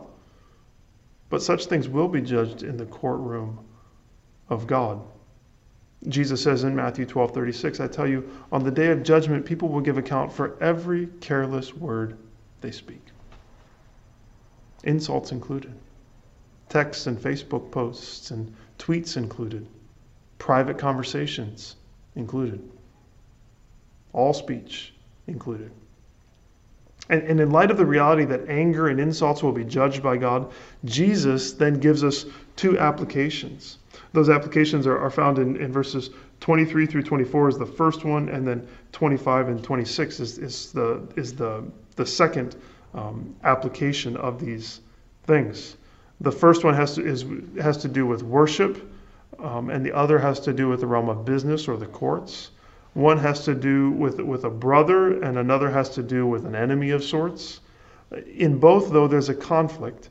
But 1.31 1.42
such 1.42 1.66
things 1.66 1.88
will 1.88 2.09
be 2.09 2.21
judged 2.21 2.62
in 2.62 2.77
the 2.77 2.87
courtroom 2.87 3.61
of 4.49 4.66
God. 4.66 5.01
Jesus 6.07 6.42
says 6.42 6.64
in 6.64 6.77
Matthew 6.77 7.07
12 7.07 7.33
36, 7.33 7.81
I 7.81 7.88
tell 7.88 8.07
you, 8.07 8.29
on 8.53 8.62
the 8.62 8.71
day 8.71 8.88
of 8.88 9.03
judgment, 9.03 9.44
people 9.44 9.68
will 9.68 9.81
give 9.81 9.99
account 9.99 10.33
for 10.33 10.57
every 10.62 11.09
careless 11.21 11.75
word 11.75 12.16
they 12.61 12.71
speak. 12.71 13.03
Insults 14.85 15.33
included, 15.33 15.75
texts 16.68 17.09
and 17.09 17.18
Facebook 17.18 17.71
posts 17.73 18.31
and 18.31 18.55
tweets 18.79 19.16
included, 19.16 19.66
private 20.38 20.79
conversations 20.79 21.75
included, 22.14 22.71
all 24.12 24.33
speech 24.33 24.94
included. 25.27 25.73
And, 27.09 27.23
and 27.23 27.40
in 27.40 27.51
light 27.51 27.71
of 27.71 27.77
the 27.77 27.87
reality 27.87 28.25
that 28.27 28.49
anger 28.49 28.88
and 28.88 29.01
insults 29.01 29.42
will 29.42 29.53
be 29.53 29.64
judged 29.64 30.03
by 30.03 30.16
God, 30.16 30.51
Jesus 30.85 31.53
then 31.53 31.75
gives 31.81 32.05
us 32.05 32.27
two 32.57 32.79
applications 32.79 33.79
those 34.12 34.29
applications 34.29 34.87
are, 34.87 34.99
are 34.99 35.11
found 35.11 35.38
in, 35.38 35.57
in 35.57 35.73
verses 35.73 36.11
23 36.40 36.87
through 36.87 37.03
24 37.03 37.49
is 37.51 37.59
the 37.59 37.66
first 37.66 38.05
one, 38.05 38.29
and 38.29 38.47
then 38.47 38.66
25 38.92 39.49
and 39.49 39.62
26 39.62 40.21
is, 40.21 40.38
is 40.38 40.73
the 40.73 41.07
is 41.16 41.35
the 41.35 41.64
the 41.97 42.07
second 42.07 42.57
um, 42.94 43.35
application 43.44 44.16
of 44.16 44.40
these 44.40 44.81
things. 45.25 45.77
The 46.21 46.33
first 46.33 46.64
one 46.64 46.75
has 46.75 46.94
to 46.94 47.05
is 47.05 47.25
has 47.61 47.77
to 47.79 47.88
do 47.88 48.07
with 48.07 48.23
worship, 48.23 48.90
um, 49.38 49.71
and 49.71 49.85
the 49.85 49.92
other 49.92 50.18
has 50.18 50.40
to 50.40 50.53
do 50.53 50.68
with 50.68 50.81
the 50.81 50.87
realm 50.87 51.09
of 51.09 51.25
business 51.25 51.68
or 51.68 51.77
the 51.77 51.87
courts. 51.87 52.51
One 52.94 53.18
has 53.18 53.44
to 53.44 53.55
do 53.55 53.90
with 53.90 54.20
with 54.20 54.44
a 54.44 54.51
brother, 54.51 55.22
and 55.22 55.38
another 55.38 55.70
has 55.70 55.90
to 55.90 56.03
do 56.03 56.27
with 56.27 56.46
an 56.46 56.55
enemy 56.55 56.90
of 56.90 57.05
sorts. 57.05 57.61
In 58.35 58.59
both, 58.59 58.90
though, 58.90 59.07
there's 59.07 59.29
a 59.29 59.35
conflict. 59.35 60.11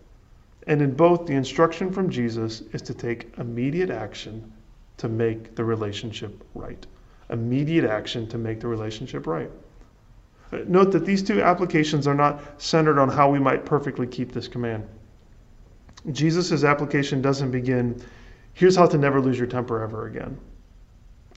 And 0.67 0.81
in 0.81 0.93
both, 0.93 1.25
the 1.25 1.33
instruction 1.33 1.91
from 1.91 2.09
Jesus 2.09 2.61
is 2.73 2.81
to 2.83 2.93
take 2.93 3.33
immediate 3.37 3.89
action 3.89 4.51
to 4.97 5.07
make 5.07 5.55
the 5.55 5.63
relationship 5.63 6.43
right. 6.53 6.85
Immediate 7.29 7.85
action 7.85 8.27
to 8.27 8.37
make 8.37 8.59
the 8.59 8.67
relationship 8.67 9.27
right. 9.27 9.49
Note 10.67 10.91
that 10.91 11.05
these 11.05 11.23
two 11.23 11.41
applications 11.41 12.07
are 12.07 12.15
not 12.15 12.61
centered 12.61 12.99
on 12.99 13.09
how 13.09 13.29
we 13.29 13.39
might 13.39 13.65
perfectly 13.65 14.07
keep 14.07 14.31
this 14.31 14.47
command. 14.47 14.87
Jesus' 16.11 16.63
application 16.63 17.21
doesn't 17.21 17.51
begin, 17.51 18.01
here's 18.53 18.75
how 18.75 18.85
to 18.85 18.97
never 18.97 19.19
lose 19.19 19.37
your 19.37 19.47
temper 19.47 19.81
ever 19.81 20.07
again. 20.07 20.37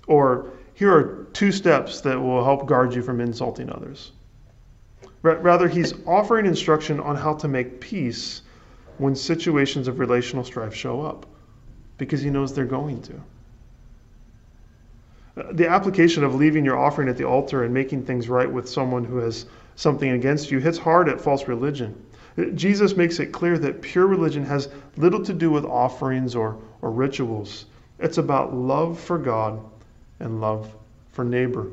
Or 0.07 0.51
here 0.81 0.97
are 0.97 1.27
two 1.35 1.53
steps 1.53 2.01
that 2.01 2.19
will 2.19 2.43
help 2.43 2.65
guard 2.65 2.95
you 2.95 3.03
from 3.03 3.21
insulting 3.21 3.69
others. 3.71 4.13
Rather, 5.21 5.69
he's 5.69 5.93
offering 6.07 6.47
instruction 6.47 6.99
on 7.01 7.17
how 7.17 7.35
to 7.35 7.49
make 7.49 7.83
peace 7.83 8.41
when 8.97 9.15
situations 9.15 9.89
of 9.89 9.99
relational 9.99 10.43
strife 10.43 10.75
show 10.75 11.03
up 11.03 11.27
because 11.99 12.23
he 12.23 12.31
knows 12.31 12.55
they're 12.55 12.65
going 12.65 13.03
to. 13.03 13.13
Uh, 15.37 15.53
the 15.53 15.69
application 15.69 16.25
of 16.25 16.35
leaving 16.37 16.65
your 16.65 16.79
offering 16.79 17.11
at 17.11 17.19
the 17.19 17.25
altar 17.25 17.65
and 17.65 17.75
making 17.75 18.07
things 18.07 18.31
right 18.31 18.51
with 18.51 18.67
someone 18.67 19.05
who 19.05 19.19
has 19.19 19.45
something 19.77 20.13
against 20.13 20.51
you 20.51 20.61
hits 20.61 20.79
hard 20.79 21.11
at 21.11 21.21
false 21.21 21.47
religion. 21.47 21.95
Uh, 22.39 22.45
Jesus 22.55 22.97
makes 22.97 23.21
it 23.21 23.33
clear 23.33 23.59
that 23.59 23.83
pure 23.83 24.07
religion 24.07 24.47
has 24.47 24.71
little 24.97 25.23
to 25.27 25.35
do 25.35 25.51
with 25.51 25.67
offerings 25.67 26.35
or, 26.35 26.57
or 26.81 26.91
rituals. 26.91 27.67
It's 27.99 28.17
about 28.17 28.55
love 28.55 28.99
for 28.99 29.19
God 29.19 29.63
and 30.21 30.41
love 30.41 30.75
for 31.13 31.25
neighbor. 31.25 31.71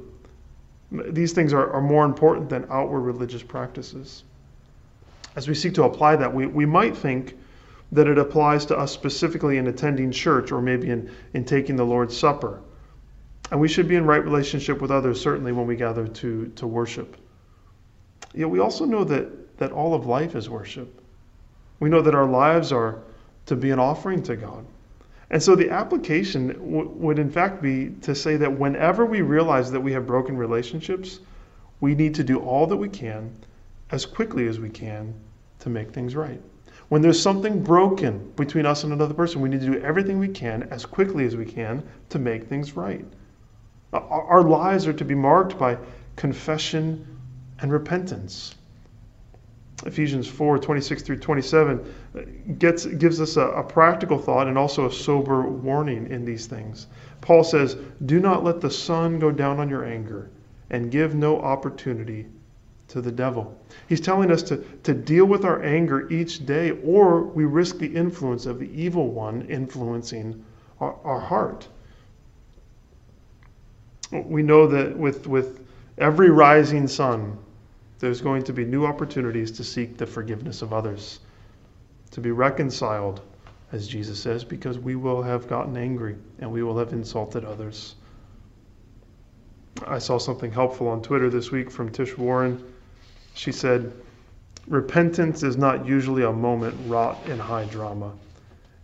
These 0.92 1.34
things 1.34 1.54
are, 1.54 1.72
are 1.72 1.82
more 1.82 2.06
important 2.06 2.50
than 2.50 2.66
outward 2.70 3.02
religious 3.02 3.44
practices. 3.44 4.24
As 5.36 5.48
we 5.48 5.54
seek 5.54 5.74
to 5.76 5.84
apply 5.84 6.16
that, 6.16 6.34
we, 6.34 6.48
we 6.48 6.66
might 6.66 6.98
think 6.98 7.38
that 7.92 8.08
it 8.08 8.18
applies 8.18 8.66
to 8.66 8.78
us 8.78 8.92
specifically 8.92 9.58
in 9.58 9.68
attending 9.68 10.12
church 10.12 10.52
or 10.52 10.62
maybe 10.62 10.90
in, 10.90 11.12
in 11.34 11.46
taking 11.46 11.76
the 11.76 11.86
Lord's 11.86 12.18
Supper. 12.18 12.62
And 13.52 13.60
we 13.60 13.68
should 13.68 13.88
be 13.88 13.96
in 13.96 14.06
right 14.06 14.24
relationship 14.24 14.82
with 14.82 14.92
others, 14.92 15.22
certainly 15.22 15.52
when 15.52 15.68
we 15.68 15.76
gather 15.76 16.08
to, 16.08 16.48
to 16.56 16.68
worship. 16.68 17.18
Yet 18.34 18.50
we 18.50 18.60
also 18.60 18.86
know 18.86 19.04
that, 19.06 19.58
that 19.58 19.72
all 19.72 19.94
of 19.94 20.06
life 20.06 20.36
is 20.36 20.50
worship. 20.50 21.02
We 21.80 21.90
know 21.90 22.02
that 22.02 22.16
our 22.16 22.26
lives 22.26 22.72
are 22.72 23.00
to 23.46 23.56
be 23.56 23.72
an 23.72 23.80
offering 23.80 24.22
to 24.24 24.36
God. 24.36 24.66
And 25.30 25.44
so 25.44 25.56
the 25.56 25.70
application 25.70 26.48
w- 26.48 26.90
would, 26.96 27.20
in 27.20 27.30
fact, 27.30 27.62
be 27.62 27.90
to 28.02 28.16
say 28.16 28.38
that 28.38 28.60
whenever 28.60 29.06
we 29.06 29.22
realize 29.22 29.72
that 29.72 29.82
we 29.82 29.92
have 29.94 30.08
broken 30.08 30.38
relationships, 30.38 31.20
we 31.82 31.96
need 31.96 32.16
to 32.16 32.24
do 32.24 32.40
all 32.40 32.66
that 32.68 32.78
we 32.78 32.90
can 32.90 33.36
as 33.92 34.06
quickly 34.06 34.48
as 34.48 34.60
we 34.60 34.70
can 34.70 35.14
to 35.60 35.70
make 35.70 35.92
things 35.92 36.16
right. 36.16 36.42
When 36.90 37.02
there's 37.02 37.22
something 37.22 37.62
broken 37.62 38.32
between 38.38 38.66
us 38.66 38.84
and 38.86 38.94
another 38.94 39.14
person, 39.14 39.42
we 39.42 39.50
need 39.50 39.60
to 39.60 39.66
do 39.66 39.82
everything 39.82 40.20
we 40.20 40.30
can 40.30 40.64
as 40.72 40.86
quickly 40.86 41.26
as 41.26 41.36
we 41.36 41.46
can 41.46 41.84
to 42.10 42.20
make 42.20 42.46
things 42.46 42.78
right. 42.78 43.06
Our 43.92 44.44
lives 44.44 44.88
are 44.88 44.94
to 44.94 45.06
be 45.06 45.16
marked 45.16 45.58
by 45.58 45.78
confession 46.16 47.06
and 47.60 47.72
repentance. 47.72 48.56
Ephesians 49.86 50.28
4 50.28 50.58
26 50.58 51.04
through 51.04 51.20
27 51.20 51.94
uh, 52.16 52.22
gets, 52.58 52.86
gives 52.86 53.22
us 53.22 53.38
a, 53.38 53.42
a 53.42 53.64
practical 53.64 54.18
thought 54.18 54.48
and 54.48 54.58
also 54.58 54.88
a 54.88 54.92
sober 54.92 55.48
warning 55.48 56.08
in 56.10 56.26
these 56.26 56.48
things. 56.48 56.88
Paul 57.22 57.44
says, 57.44 57.76
Do 58.06 58.20
not 58.20 58.44
let 58.44 58.60
the 58.60 58.72
sun 58.72 59.20
go 59.20 59.32
down 59.32 59.60
on 59.60 59.70
your 59.70 59.86
anger, 59.86 60.30
and 60.70 60.92
give 60.92 61.16
no 61.16 61.40
opportunity 61.40 62.26
to 62.88 63.02
the 63.02 63.12
devil. 63.12 63.58
He's 63.88 64.02
telling 64.02 64.32
us 64.32 64.42
to, 64.44 64.58
to 64.84 64.94
deal 64.94 65.26
with 65.26 65.46
our 65.46 65.62
anger 65.62 66.12
each 66.12 66.46
day, 66.46 66.72
or 66.84 67.24
we 67.24 67.46
risk 67.46 67.78
the 67.78 67.94
influence 67.94 68.46
of 68.46 68.60
the 68.60 68.70
evil 68.72 69.12
one 69.12 69.44
influencing 69.44 70.44
our, 70.80 70.96
our 71.04 71.20
heart. 71.20 71.68
We 74.12 74.42
know 74.42 74.68
that 74.68 74.98
with, 74.98 75.28
with 75.28 75.68
every 75.98 76.30
rising 76.30 76.88
sun, 76.88 77.38
there's 78.00 78.22
going 78.22 78.44
to 78.44 78.54
be 78.54 78.66
new 78.66 78.86
opportunities 78.86 79.52
to 79.52 79.64
seek 79.64 79.98
the 79.98 80.06
forgiveness 80.06 80.62
of 80.62 80.74
others, 80.74 81.20
to 82.12 82.22
be 82.22 82.32
reconciled, 82.32 83.22
as 83.72 83.88
Jesus 83.88 84.20
says, 84.20 84.44
because 84.44 84.78
we 84.78 84.96
will 84.96 85.22
have 85.22 85.48
gotten 85.48 85.76
angry 85.76 86.16
and 86.40 86.52
we 86.52 86.64
will 86.64 86.78
have 86.78 86.94
insulted 86.94 87.44
others. 87.44 87.96
I 89.86 90.00
saw 90.00 90.18
something 90.18 90.52
helpful 90.52 90.88
on 90.88 91.02
Twitter 91.02 91.30
this 91.30 91.52
week 91.52 91.70
from 91.70 91.92
Tish 91.92 92.18
Warren. 92.18 92.64
She 93.34 93.52
said, 93.52 93.92
Repentance 94.68 95.44
is 95.44 95.56
not 95.56 95.86
usually 95.86 96.24
a 96.24 96.32
moment 96.32 96.76
wrought 96.88 97.18
in 97.28 97.40
high 97.40 97.66
drama. 97.66 98.12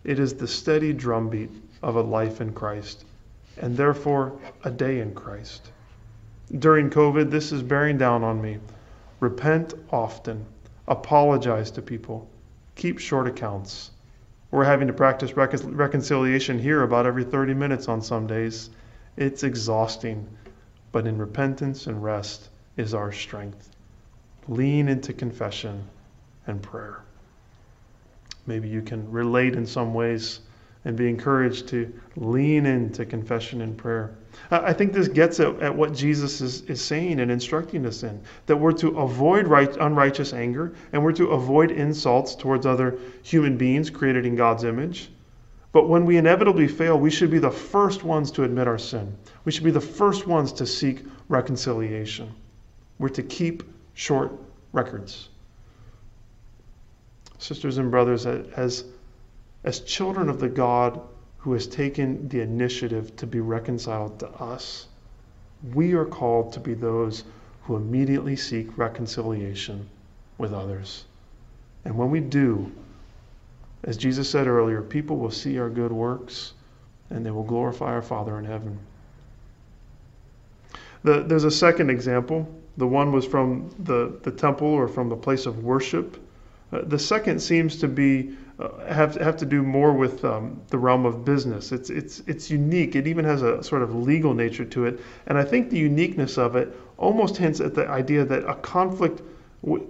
It 0.03 0.19
is 0.19 0.33
the 0.33 0.47
steady 0.47 0.93
drumbeat 0.93 1.49
of 1.81 1.95
a 1.95 2.01
life 2.01 2.41
in 2.41 2.53
Christ, 2.53 3.05
and 3.57 3.75
therefore 3.75 4.39
a 4.63 4.71
day 4.71 4.99
in 4.99 5.13
Christ. 5.13 5.71
During 6.59 6.89
COVID, 6.89 7.31
this 7.31 7.51
is 7.51 7.61
bearing 7.61 7.97
down 7.97 8.23
on 8.23 8.41
me. 8.41 8.59
Repent 9.23 9.73
often. 9.89 10.45
Apologize 10.85 11.71
to 11.71 11.81
people. 11.81 12.27
Keep 12.75 12.99
short 12.99 13.25
accounts. 13.25 13.91
We're 14.51 14.65
having 14.65 14.87
to 14.87 14.93
practice 14.93 15.37
recon- 15.37 15.77
reconciliation 15.77 16.59
here 16.59 16.83
about 16.83 17.05
every 17.05 17.23
30 17.23 17.53
minutes 17.53 17.87
on 17.87 18.01
some 18.01 18.27
days. 18.27 18.69
It's 19.15 19.43
exhausting, 19.43 20.27
but 20.91 21.07
in 21.07 21.17
repentance 21.17 21.87
and 21.87 22.03
rest 22.03 22.49
is 22.75 22.93
our 22.93 23.13
strength. 23.13 23.69
Lean 24.49 24.89
into 24.89 25.13
confession 25.13 25.85
and 26.45 26.61
prayer. 26.61 26.99
Maybe 28.45 28.67
you 28.67 28.81
can 28.81 29.09
relate 29.09 29.55
in 29.55 29.65
some 29.65 29.93
ways 29.93 30.41
and 30.85 30.97
be 30.97 31.09
encouraged 31.09 31.67
to 31.69 31.91
lean 32.15 32.65
into 32.65 33.05
confession 33.05 33.61
and 33.61 33.77
prayer. 33.77 34.15
I 34.51 34.73
think 34.73 34.93
this 34.93 35.07
gets 35.07 35.39
at, 35.39 35.61
at 35.61 35.75
what 35.75 35.93
Jesus 35.93 36.41
is, 36.41 36.61
is 36.63 36.81
saying 36.83 37.19
and 37.19 37.31
instructing 37.31 37.85
us 37.85 38.03
in 38.03 38.21
that 38.47 38.57
we're 38.57 38.73
to 38.73 38.99
avoid 38.99 39.47
right, 39.47 39.75
unrighteous 39.77 40.33
anger 40.33 40.73
and 40.91 41.03
we're 41.03 41.13
to 41.13 41.27
avoid 41.27 41.71
insults 41.71 42.35
towards 42.35 42.65
other 42.65 42.97
human 43.21 43.57
beings 43.57 43.89
created 43.89 44.25
in 44.25 44.35
God's 44.35 44.63
image. 44.63 45.09
But 45.71 45.89
when 45.89 46.05
we 46.05 46.17
inevitably 46.17 46.67
fail, 46.67 46.99
we 46.99 47.09
should 47.09 47.31
be 47.31 47.39
the 47.39 47.51
first 47.51 48.03
ones 48.03 48.29
to 48.31 48.43
admit 48.43 48.67
our 48.67 48.77
sin. 48.77 49.15
We 49.45 49.51
should 49.51 49.63
be 49.63 49.71
the 49.71 49.81
first 49.81 50.27
ones 50.27 50.53
to 50.53 50.67
seek 50.67 51.03
reconciliation. 51.29 52.33
We're 52.99 53.09
to 53.09 53.23
keep 53.23 53.63
short 53.95 54.31
records. 54.71 55.29
Sisters 57.39 57.79
and 57.79 57.89
brothers, 57.89 58.25
as, 58.25 58.85
as 59.63 59.79
children 59.79 60.29
of 60.29 60.39
the 60.39 60.49
God 60.49 60.99
who 61.37 61.53
has 61.53 61.67
taken 61.67 62.27
the 62.29 62.41
initiative 62.41 63.15
to 63.17 63.27
be 63.27 63.39
reconciled 63.39 64.19
to 64.19 64.29
us, 64.29 64.87
we 65.73 65.93
are 65.93 66.05
called 66.05 66.53
to 66.53 66.59
be 66.59 66.73
those 66.73 67.23
who 67.63 67.75
immediately 67.75 68.35
seek 68.35 68.77
reconciliation 68.77 69.89
with 70.37 70.53
others. 70.53 71.05
And 71.85 71.97
when 71.97 72.11
we 72.11 72.19
do, 72.19 72.71
as 73.83 73.97
Jesus 73.97 74.29
said 74.29 74.47
earlier, 74.47 74.81
people 74.81 75.17
will 75.17 75.31
see 75.31 75.59
our 75.59 75.69
good 75.69 75.91
works 75.91 76.53
and 77.09 77.25
they 77.25 77.31
will 77.31 77.43
glorify 77.43 77.87
our 77.87 78.01
Father 78.01 78.39
in 78.39 78.45
heaven. 78.45 78.79
The, 81.03 81.23
there's 81.23 81.43
a 81.43 81.51
second 81.51 81.89
example. 81.89 82.49
The 82.77 82.87
one 82.87 83.11
was 83.11 83.25
from 83.25 83.69
the, 83.79 84.17
the 84.23 84.31
temple 84.31 84.67
or 84.67 84.87
from 84.87 85.09
the 85.09 85.15
place 85.15 85.45
of 85.45 85.63
worship. 85.63 86.17
Uh, 86.71 86.81
the 86.85 86.97
second 86.97 87.39
seems 87.41 87.77
to 87.77 87.87
be 87.87 88.35
have 88.87 89.15
have 89.15 89.37
to 89.37 89.45
do 89.45 89.63
more 89.63 89.93
with 89.93 90.23
um, 90.23 90.61
the 90.67 90.77
realm 90.77 91.05
of 91.05 91.25
business. 91.25 91.71
It's 91.71 91.89
it's 91.89 92.21
it's 92.27 92.51
unique. 92.51 92.95
It 92.95 93.07
even 93.07 93.25
has 93.25 93.41
a 93.41 93.63
sort 93.63 93.81
of 93.81 93.95
legal 93.95 94.33
nature 94.33 94.65
to 94.65 94.85
it, 94.85 94.99
and 95.25 95.37
I 95.37 95.43
think 95.43 95.69
the 95.69 95.79
uniqueness 95.79 96.37
of 96.37 96.55
it 96.55 96.75
almost 96.97 97.37
hints 97.37 97.59
at 97.59 97.73
the 97.73 97.87
idea 97.87 98.23
that 98.25 98.47
a 98.47 98.55
conflict 98.55 99.21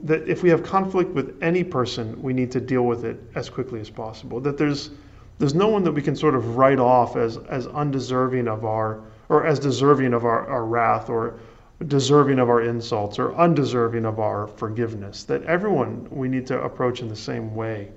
that 0.03 0.27
if 0.29 0.43
we 0.43 0.49
have 0.49 0.63
conflict 0.63 1.11
with 1.11 1.37
any 1.41 1.63
person, 1.63 2.21
we 2.21 2.31
need 2.31 2.51
to 2.51 2.61
deal 2.61 2.83
with 2.83 3.03
it 3.03 3.19
as 3.35 3.49
quickly 3.49 3.81
as 3.81 3.89
possible. 3.89 4.39
That 4.39 4.57
there's 4.57 4.91
there's 5.39 5.55
no 5.55 5.67
one 5.67 5.83
that 5.83 5.91
we 5.91 6.01
can 6.01 6.15
sort 6.15 6.35
of 6.35 6.55
write 6.55 6.79
off 6.79 7.17
as 7.17 7.37
as 7.49 7.67
undeserving 7.67 8.47
of 8.47 8.63
our 8.63 9.01
or 9.27 9.45
as 9.45 9.59
deserving 9.59 10.13
of 10.13 10.23
our, 10.23 10.47
our 10.47 10.65
wrath 10.65 11.09
or 11.09 11.39
deserving 11.87 12.39
of 12.39 12.49
our 12.49 12.61
insults 12.61 13.19
or 13.19 13.35
undeserving 13.35 14.05
of 14.05 14.19
our 14.19 14.47
forgiveness. 14.47 15.25
That 15.25 15.43
everyone 15.43 16.07
we 16.11 16.29
need 16.29 16.47
to 16.47 16.61
approach 16.61 17.01
in 17.01 17.09
the 17.09 17.15
same 17.15 17.55
way. 17.55 17.91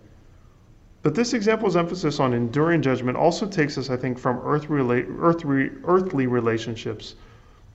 But 1.06 1.14
this 1.14 1.34
example's 1.34 1.76
emphasis 1.76 2.18
on 2.18 2.32
enduring 2.32 2.82
judgment 2.82 3.16
also 3.16 3.46
takes 3.46 3.78
us, 3.78 3.90
I 3.90 3.96
think, 3.96 4.18
from 4.18 4.40
earthly, 4.42 5.04
earthly, 5.20 5.70
earthly 5.84 6.26
relationships 6.26 7.14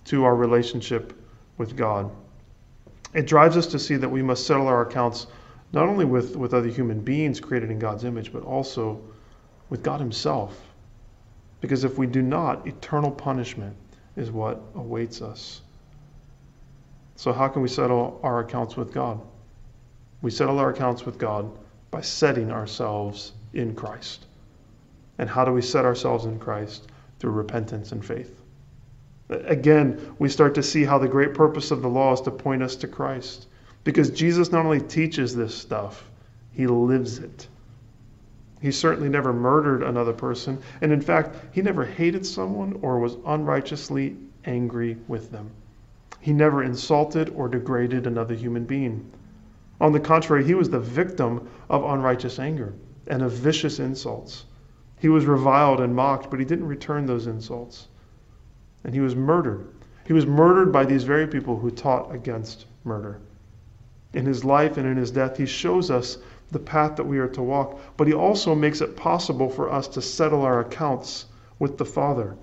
to 0.03 0.25
our 0.25 0.35
relationship 0.35 1.17
with 1.57 1.77
God. 1.77 2.11
It 3.13 3.27
drives 3.27 3.55
us 3.55 3.67
to 3.67 3.79
see 3.79 3.95
that 3.95 4.09
we 4.09 4.21
must 4.21 4.45
settle 4.45 4.67
our 4.67 4.81
accounts 4.81 5.27
not 5.71 5.87
only 5.87 6.03
with, 6.03 6.35
with 6.35 6.53
other 6.53 6.67
human 6.67 6.99
beings 6.99 7.39
created 7.39 7.71
in 7.71 7.79
God's 7.79 8.03
image, 8.03 8.33
but 8.33 8.43
also 8.43 8.99
with 9.69 9.81
God 9.81 10.01
Himself. 10.01 10.61
Because 11.61 11.85
if 11.85 11.97
we 11.97 12.07
do 12.07 12.21
not, 12.21 12.67
eternal 12.67 13.11
punishment 13.11 13.77
is 14.17 14.29
what 14.29 14.61
awaits 14.75 15.21
us. 15.21 15.61
So, 17.15 17.31
how 17.31 17.47
can 17.47 17.61
we 17.61 17.69
settle 17.69 18.19
our 18.23 18.41
accounts 18.41 18.75
with 18.75 18.91
God? 18.91 19.21
We 20.21 20.31
settle 20.31 20.59
our 20.59 20.71
accounts 20.71 21.05
with 21.05 21.17
God 21.17 21.49
by 21.91 22.01
setting 22.01 22.51
ourselves 22.51 23.33
in 23.53 23.75
Christ. 23.75 24.25
And 25.17 25.29
how 25.29 25.45
do 25.45 25.51
we 25.51 25.61
set 25.61 25.85
ourselves 25.85 26.25
in 26.25 26.39
Christ? 26.39 26.89
Through 27.19 27.31
repentance 27.31 27.91
and 27.91 28.03
faith. 28.03 28.41
Again, 29.29 30.15
we 30.17 30.29
start 30.29 30.55
to 30.55 30.63
see 30.63 30.83
how 30.83 30.97
the 30.97 31.07
great 31.07 31.33
purpose 31.33 31.71
of 31.71 31.81
the 31.81 31.89
law 31.89 32.13
is 32.13 32.21
to 32.21 32.31
point 32.31 32.63
us 32.63 32.75
to 32.77 32.87
Christ. 32.87 33.47
Because 33.83 34.09
Jesus 34.09 34.51
not 34.51 34.65
only 34.65 34.81
teaches 34.81 35.35
this 35.35 35.53
stuff, 35.53 36.09
he 36.53 36.67
lives 36.67 37.19
it. 37.19 37.47
He 38.61 38.71
certainly 38.71 39.09
never 39.09 39.33
murdered 39.33 39.83
another 39.83 40.13
person. 40.13 40.59
And 40.81 40.91
in 40.91 41.01
fact, 41.01 41.35
he 41.51 41.61
never 41.61 41.85
hated 41.85 42.25
someone 42.25 42.79
or 42.81 42.99
was 42.99 43.17
unrighteously 43.25 44.15
angry 44.45 44.97
with 45.07 45.31
them. 45.31 45.49
He 46.19 46.33
never 46.33 46.63
insulted 46.63 47.29
or 47.29 47.47
degraded 47.47 48.05
another 48.05 48.35
human 48.35 48.65
being. 48.65 49.11
On 49.81 49.93
the 49.93 49.99
contrary, 49.99 50.45
he 50.45 50.53
was 50.53 50.69
the 50.69 50.79
victim 50.79 51.49
of 51.67 51.83
unrighteous 51.83 52.37
anger 52.37 52.75
and 53.07 53.23
of 53.23 53.31
vicious 53.31 53.79
insults. 53.79 54.45
He 54.99 55.09
was 55.09 55.25
reviled 55.25 55.81
and 55.81 55.95
mocked, 55.95 56.29
but 56.29 56.39
he 56.39 56.45
didn't 56.45 56.67
return 56.67 57.07
those 57.07 57.25
insults. 57.25 57.87
And 58.83 58.93
he 58.93 58.99
was 58.99 59.15
murdered. 59.15 59.67
He 60.05 60.13
was 60.13 60.27
murdered 60.27 60.71
by 60.71 60.85
these 60.85 61.03
very 61.03 61.25
people 61.25 61.57
who 61.57 61.71
taught 61.71 62.13
against 62.13 62.67
murder. 62.83 63.21
In 64.13 64.27
his 64.27 64.45
life 64.45 64.77
and 64.77 64.85
in 64.85 64.97
his 64.97 65.09
death, 65.09 65.37
he 65.37 65.47
shows 65.47 65.89
us 65.89 66.19
the 66.51 66.59
path 66.59 66.95
that 66.97 67.07
we 67.07 67.17
are 67.17 67.29
to 67.29 67.41
walk, 67.41 67.79
but 67.97 68.05
he 68.05 68.13
also 68.13 68.53
makes 68.53 68.81
it 68.81 68.95
possible 68.95 69.49
for 69.49 69.71
us 69.71 69.87
to 69.87 70.01
settle 70.01 70.43
our 70.43 70.59
accounts 70.59 71.25
with 71.57 71.79
the 71.79 71.85
Father. 71.85 72.37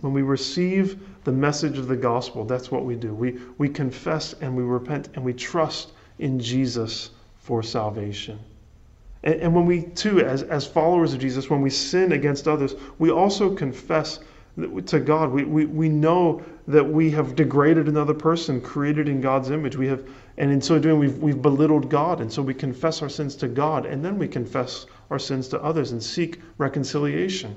When 0.00 0.12
we 0.12 0.22
receive 0.22 0.96
the 1.24 1.32
message 1.32 1.78
of 1.78 1.88
the 1.88 1.96
gospel. 1.96 2.44
That's 2.44 2.70
what 2.70 2.84
we 2.84 2.94
do. 2.94 3.12
We, 3.14 3.40
we 3.58 3.68
confess 3.68 4.34
and 4.34 4.56
we 4.56 4.62
repent 4.62 5.08
and 5.14 5.24
we 5.24 5.32
trust 5.32 5.90
in 6.18 6.38
Jesus 6.38 7.10
for 7.38 7.62
salvation. 7.62 8.38
And, 9.22 9.34
and 9.40 9.54
when 9.54 9.66
we, 9.66 9.82
too, 9.82 10.20
as, 10.20 10.42
as 10.42 10.66
followers 10.66 11.12
of 11.14 11.20
Jesus, 11.20 11.50
when 11.50 11.60
we 11.60 11.70
sin 11.70 12.12
against 12.12 12.48
others, 12.48 12.74
we 12.98 13.10
also 13.10 13.54
confess 13.54 14.20
to 14.86 15.00
God. 15.00 15.32
We, 15.32 15.44
we, 15.44 15.66
we 15.66 15.88
know 15.88 16.42
that 16.68 16.84
we 16.84 17.10
have 17.10 17.34
degraded 17.34 17.88
another 17.88 18.14
person 18.14 18.60
created 18.60 19.08
in 19.08 19.20
God's 19.20 19.50
image. 19.50 19.76
We 19.76 19.88
have, 19.88 20.08
and 20.38 20.50
in 20.50 20.60
so 20.60 20.78
doing, 20.78 20.98
we've, 20.98 21.18
we've 21.18 21.42
belittled 21.42 21.90
God. 21.90 22.20
And 22.20 22.32
so 22.32 22.40
we 22.40 22.54
confess 22.54 23.02
our 23.02 23.08
sins 23.08 23.34
to 23.36 23.48
God, 23.48 23.84
and 23.84 24.04
then 24.04 24.18
we 24.18 24.28
confess 24.28 24.86
our 25.10 25.18
sins 25.18 25.48
to 25.48 25.62
others 25.62 25.92
and 25.92 26.02
seek 26.02 26.40
reconciliation. 26.58 27.56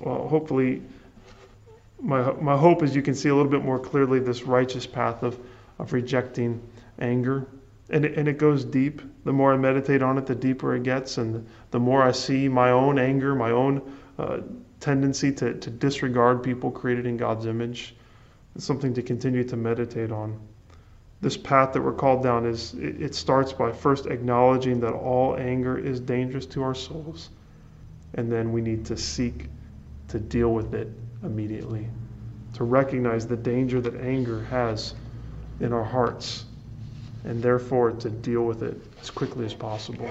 Well, 0.00 0.28
hopefully, 0.28 0.82
my, 2.00 2.32
my 2.32 2.56
hope 2.56 2.82
is 2.82 2.94
you 2.94 3.02
can 3.02 3.14
see 3.14 3.30
a 3.30 3.34
little 3.34 3.50
bit 3.50 3.64
more 3.64 3.78
clearly 3.78 4.18
this 4.18 4.42
righteous 4.42 4.86
path 4.86 5.22
of, 5.22 5.38
of 5.78 5.92
rejecting 5.92 6.62
anger. 6.98 7.46
And 7.90 8.04
it, 8.04 8.16
and 8.16 8.28
it 8.28 8.38
goes 8.38 8.64
deep. 8.64 9.02
The 9.24 9.32
more 9.32 9.52
I 9.52 9.56
meditate 9.56 10.02
on 10.02 10.16
it, 10.18 10.26
the 10.26 10.34
deeper 10.34 10.74
it 10.74 10.82
gets. 10.82 11.18
And 11.18 11.46
the 11.70 11.80
more 11.80 12.02
I 12.02 12.12
see 12.12 12.48
my 12.48 12.70
own 12.70 12.98
anger, 12.98 13.34
my 13.34 13.50
own 13.50 13.92
uh, 14.18 14.38
tendency 14.80 15.32
to, 15.32 15.54
to 15.54 15.70
disregard 15.70 16.42
people 16.42 16.70
created 16.70 17.06
in 17.06 17.16
God's 17.16 17.46
image, 17.46 17.94
it's 18.54 18.64
something 18.64 18.94
to 18.94 19.02
continue 19.02 19.44
to 19.44 19.56
meditate 19.56 20.12
on. 20.12 20.40
This 21.20 21.36
path 21.36 21.72
that 21.72 21.82
we're 21.82 21.92
called 21.92 22.22
down 22.22 22.46
is 22.46 22.74
it, 22.74 23.00
it 23.00 23.14
starts 23.14 23.52
by 23.52 23.72
first 23.72 24.06
acknowledging 24.06 24.80
that 24.80 24.92
all 24.92 25.36
anger 25.36 25.78
is 25.78 26.00
dangerous 26.00 26.46
to 26.46 26.62
our 26.62 26.74
souls. 26.74 27.30
And 28.14 28.30
then 28.30 28.52
we 28.52 28.60
need 28.60 28.86
to 28.86 28.96
seek 28.96 29.48
to 30.08 30.20
deal 30.20 30.52
with 30.52 30.74
it 30.74 30.88
immediately, 31.22 31.88
to 32.54 32.64
recognize 32.64 33.26
the 33.26 33.36
danger 33.36 33.80
that 33.80 34.00
anger 34.00 34.44
has 34.44 34.94
in 35.60 35.72
our 35.72 35.84
hearts, 35.84 36.44
and 37.24 37.42
therefore 37.42 37.92
to 37.92 38.10
deal 38.10 38.42
with 38.42 38.62
it 38.62 38.80
as 39.00 39.10
quickly 39.10 39.44
as 39.46 39.54
possible. 39.54 40.10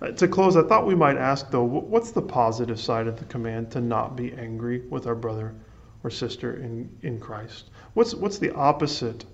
Uh, 0.00 0.10
to 0.12 0.26
close, 0.28 0.56
I 0.56 0.62
thought 0.62 0.86
we 0.86 0.94
might 0.94 1.16
ask 1.16 1.50
though, 1.50 1.64
what's 1.64 2.10
the 2.10 2.22
positive 2.22 2.80
side 2.80 3.06
of 3.06 3.18
the 3.18 3.24
command 3.26 3.70
to 3.72 3.80
not 3.80 4.16
be 4.16 4.32
angry 4.32 4.80
with 4.88 5.06
our 5.06 5.14
brother 5.14 5.54
or 6.02 6.10
sister 6.10 6.56
in, 6.56 6.88
in 7.02 7.20
Christ? 7.20 7.70
What's, 7.94 8.14
what's 8.14 8.38
the 8.38 8.54
opposite 8.54 9.24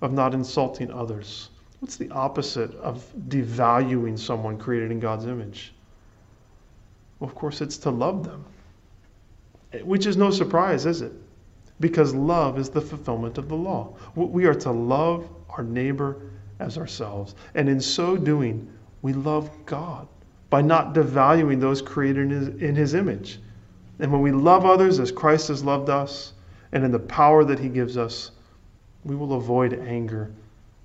of 0.00 0.12
not 0.12 0.34
insulting 0.34 0.90
others? 0.90 1.50
What's 1.78 1.96
the 1.96 2.10
opposite 2.10 2.74
of 2.76 3.04
devaluing 3.28 4.18
someone 4.18 4.58
created 4.58 4.90
in 4.90 5.00
God's 5.00 5.26
image? 5.26 5.72
Well, 7.18 7.28
of 7.28 7.36
course, 7.36 7.60
it's 7.60 7.78
to 7.78 7.90
love 7.90 8.24
them, 8.24 8.44
which 9.84 10.06
is 10.06 10.16
no 10.16 10.30
surprise, 10.30 10.86
is 10.86 11.02
it? 11.02 11.12
Because 11.80 12.14
love 12.14 12.58
is 12.58 12.68
the 12.68 12.80
fulfillment 12.80 13.38
of 13.38 13.48
the 13.48 13.56
law. 13.56 13.94
We 14.14 14.44
are 14.44 14.54
to 14.54 14.70
love 14.70 15.28
our 15.48 15.64
neighbor 15.64 16.16
as 16.58 16.76
ourselves. 16.76 17.34
And 17.54 17.68
in 17.68 17.80
so 17.80 18.16
doing, 18.16 18.70
we 19.02 19.14
love 19.14 19.50
God 19.66 20.06
by 20.50 20.60
not 20.60 20.94
devaluing 20.94 21.60
those 21.60 21.80
created 21.80 22.24
in 22.24 22.30
his, 22.30 22.48
in 22.62 22.74
his 22.76 22.94
image. 22.94 23.40
And 23.98 24.12
when 24.12 24.20
we 24.20 24.32
love 24.32 24.66
others 24.66 24.98
as 24.98 25.10
Christ 25.10 25.48
has 25.48 25.64
loved 25.64 25.88
us, 25.88 26.32
and 26.72 26.84
in 26.84 26.92
the 26.92 26.98
power 26.98 27.44
that 27.44 27.58
he 27.58 27.68
gives 27.68 27.96
us, 27.96 28.30
we 29.04 29.16
will 29.16 29.34
avoid 29.34 29.72
anger 29.72 30.30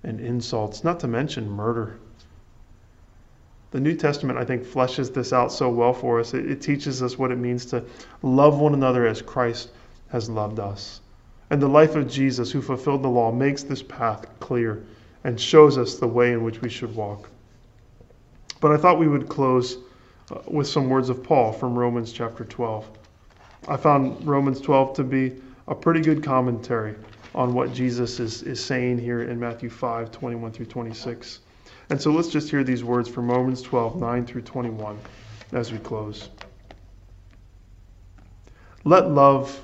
and 0.04 0.20
insults, 0.20 0.84
not 0.84 1.00
to 1.02 1.08
mention 1.08 1.50
murder. 1.50 2.00
The 3.72 3.80
New 3.80 3.96
Testament, 3.96 4.40
I 4.40 4.46
think, 4.46 4.64
fleshes 4.64 5.14
this 5.14 5.34
out 5.34 5.52
so 5.52 5.70
well 5.70 5.94
for 5.94 6.20
us. 6.20 6.34
It, 6.34 6.50
it, 6.50 6.62
teaches 6.62 7.04
us 7.04 7.18
what 7.18 7.32
it 7.32 7.38
means 7.38 7.66
to 7.68 7.84
love 8.22 8.60
one 8.60 8.74
another 8.74 9.06
as 9.06 9.22
Christ 9.22 9.72
has 10.10 10.30
loved 10.30 10.60
us. 10.60 11.02
And 11.50 11.62
the 11.62 11.68
life 11.68 11.96
of 11.96 12.10
Jesus, 12.10 12.52
who 12.52 12.62
fulfilled 12.62 13.04
the 13.04 13.10
law, 13.10 13.32
makes 13.32 13.64
this 13.64 13.84
path 13.84 14.28
clear 14.40 14.84
and 15.24 15.40
shows 15.40 15.78
us 15.78 15.96
the 15.96 16.08
way 16.08 16.34
in 16.34 16.44
which 16.44 16.62
we 16.62 16.70
should 16.70 16.96
walk. 16.96 17.30
But 18.62 18.72
I 18.72 18.78
thought 18.78 19.00
we 19.00 19.08
would 19.08 19.30
close 19.30 19.78
uh, 20.32 20.40
with 20.48 20.68
some 20.68 20.90
words 20.90 21.10
of 21.10 21.24
Paul 21.24 21.52
from 21.52 21.78
Romans 21.78 22.12
chapter 22.12 22.44
12. 22.44 22.88
I 23.68 23.78
found 23.78 24.26
Romans 24.26 24.62
12 24.62 24.96
to 24.96 25.04
be 25.04 25.34
a 25.68 25.76
pretty 25.76 26.02
good 26.02 26.24
commentary 26.24 26.96
on 27.34 27.54
what 27.54 27.74
Jesus 27.74 28.20
is, 28.20 28.44
is 28.44 28.64
saying 28.64 28.98
here 28.98 29.24
in 29.24 29.40
Matthew 29.40 29.70
5 29.70 30.12
21 30.12 30.52
through 30.52 30.68
26. 30.68 31.40
And 31.90 32.02
so 32.02 32.12
let's 32.12 32.30
just 32.30 32.50
hear 32.50 32.64
these 32.64 32.84
words 32.84 33.10
from 33.10 33.30
Romans 33.30 33.62
12, 33.62 34.00
9 34.00 34.26
through 34.26 34.42
21 34.42 34.98
as 35.52 35.72
we 35.72 35.78
close. 35.80 36.30
Let 38.84 39.10
love 39.10 39.64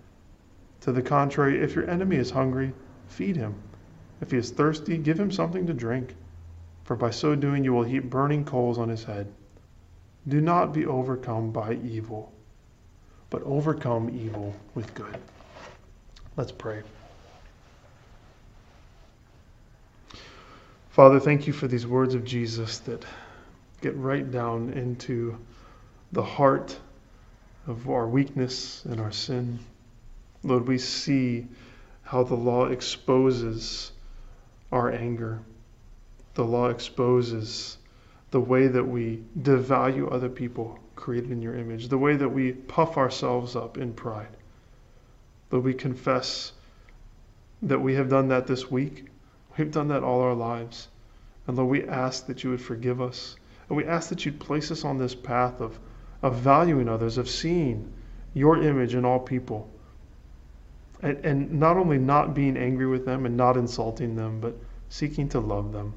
To 0.81 0.91
the 0.91 1.01
contrary, 1.01 1.61
if 1.61 1.75
your 1.75 1.89
enemy 1.89 2.17
is 2.17 2.31
hungry, 2.31 2.73
feed 3.07 3.35
him. 3.35 3.55
If 4.19 4.31
he 4.31 4.37
is 4.37 4.51
thirsty, 4.51 4.97
give 4.97 5.19
him 5.19 5.31
something 5.31 5.67
to 5.67 5.73
drink. 5.73 6.15
For 6.83 6.95
by 6.95 7.11
so 7.11 7.35
doing, 7.35 7.63
you 7.63 7.73
will 7.73 7.83
heap 7.83 8.09
burning 8.09 8.45
coals 8.45 8.77
on 8.77 8.89
his 8.89 9.03
head. 9.03 9.31
Do 10.27 10.41
not 10.41 10.73
be 10.73 10.85
overcome 10.85 11.51
by 11.51 11.73
evil, 11.73 12.31
but 13.29 13.43
overcome 13.43 14.09
evil 14.09 14.53
with 14.75 14.93
good. 14.93 15.17
Let's 16.35 16.51
pray. 16.51 16.81
Father, 20.89 21.19
thank 21.19 21.47
you 21.47 21.53
for 21.53 21.67
these 21.67 21.87
words 21.87 22.13
of 22.13 22.25
Jesus 22.25 22.79
that 22.79 23.05
get 23.81 23.95
right 23.95 24.29
down 24.29 24.73
into 24.73 25.37
the 26.11 26.23
heart 26.23 26.77
of 27.65 27.89
our 27.89 28.07
weakness 28.07 28.83
and 28.85 28.99
our 28.99 29.11
sin. 29.11 29.59
Lord, 30.43 30.67
we 30.67 30.77
see 30.77 31.47
how 32.03 32.23
the 32.23 32.35
law 32.35 32.65
exposes 32.65 33.91
our 34.71 34.91
anger. 34.91 35.39
The 36.33 36.45
law 36.45 36.69
exposes 36.69 37.77
the 38.31 38.39
way 38.39 38.67
that 38.67 38.83
we 38.83 39.23
devalue 39.39 40.11
other 40.11 40.29
people 40.29 40.79
created 40.95 41.31
in 41.31 41.41
your 41.41 41.55
image, 41.55 41.89
the 41.89 41.97
way 41.97 42.15
that 42.15 42.29
we 42.29 42.53
puff 42.53 42.97
ourselves 42.97 43.55
up 43.55 43.77
in 43.77 43.93
pride. 43.93 44.35
Lord, 45.51 45.65
we 45.65 45.73
confess 45.73 46.53
that 47.61 47.81
we 47.81 47.95
have 47.95 48.09
done 48.09 48.29
that 48.29 48.47
this 48.47 48.71
week 48.71 49.05
We've 49.57 49.71
done 49.71 49.89
that 49.89 50.03
all 50.03 50.21
our 50.21 50.33
lives. 50.33 50.87
And 51.45 51.57
Lord, 51.57 51.69
we 51.69 51.87
ask 51.87 52.25
that 52.27 52.43
you 52.43 52.51
would 52.51 52.61
forgive 52.61 53.01
us. 53.01 53.35
And 53.67 53.77
we 53.77 53.85
ask 53.85 54.09
that 54.09 54.25
you'd 54.25 54.39
place 54.39 54.71
us 54.71 54.85
on 54.85 54.97
this 54.97 55.15
path 55.15 55.59
of, 55.61 55.77
of 56.21 56.35
valuing 56.35 56.87
others, 56.87 57.17
of 57.17 57.29
seeing 57.29 57.91
your 58.33 58.61
image 58.61 58.95
in 58.95 59.05
all 59.05 59.19
people. 59.19 59.69
And, 61.01 61.25
and 61.25 61.59
not 61.59 61.77
only 61.77 61.97
not 61.97 62.33
being 62.33 62.57
angry 62.57 62.87
with 62.87 63.05
them 63.05 63.25
and 63.25 63.35
not 63.35 63.57
insulting 63.57 64.15
them, 64.15 64.39
but 64.39 64.55
seeking 64.89 65.29
to 65.29 65.39
love 65.39 65.71
them. 65.71 65.93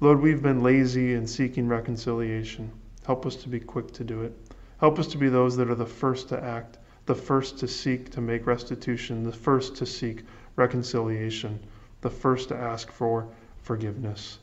Lord, 0.00 0.20
we've 0.20 0.42
been 0.42 0.62
lazy 0.62 1.14
in 1.14 1.26
seeking 1.26 1.68
reconciliation. 1.68 2.70
Help 3.06 3.26
us 3.26 3.36
to 3.36 3.48
be 3.48 3.60
quick 3.60 3.92
to 3.92 4.04
do 4.04 4.22
it. 4.22 4.32
Help 4.78 4.98
us 4.98 5.06
to 5.08 5.18
be 5.18 5.28
those 5.28 5.56
that 5.56 5.70
are 5.70 5.74
the 5.74 5.86
first 5.86 6.28
to 6.28 6.42
act, 6.42 6.78
the 7.06 7.14
first 7.14 7.58
to 7.58 7.68
seek 7.68 8.10
to 8.10 8.20
make 8.20 8.46
restitution, 8.46 9.22
the 9.22 9.32
first 9.32 9.76
to 9.76 9.86
seek 9.86 10.24
reconciliation 10.56 11.60
the 12.00 12.10
first 12.10 12.48
to 12.48 12.56
ask 12.56 12.90
for 12.90 13.26
forgiveness. 13.62 14.38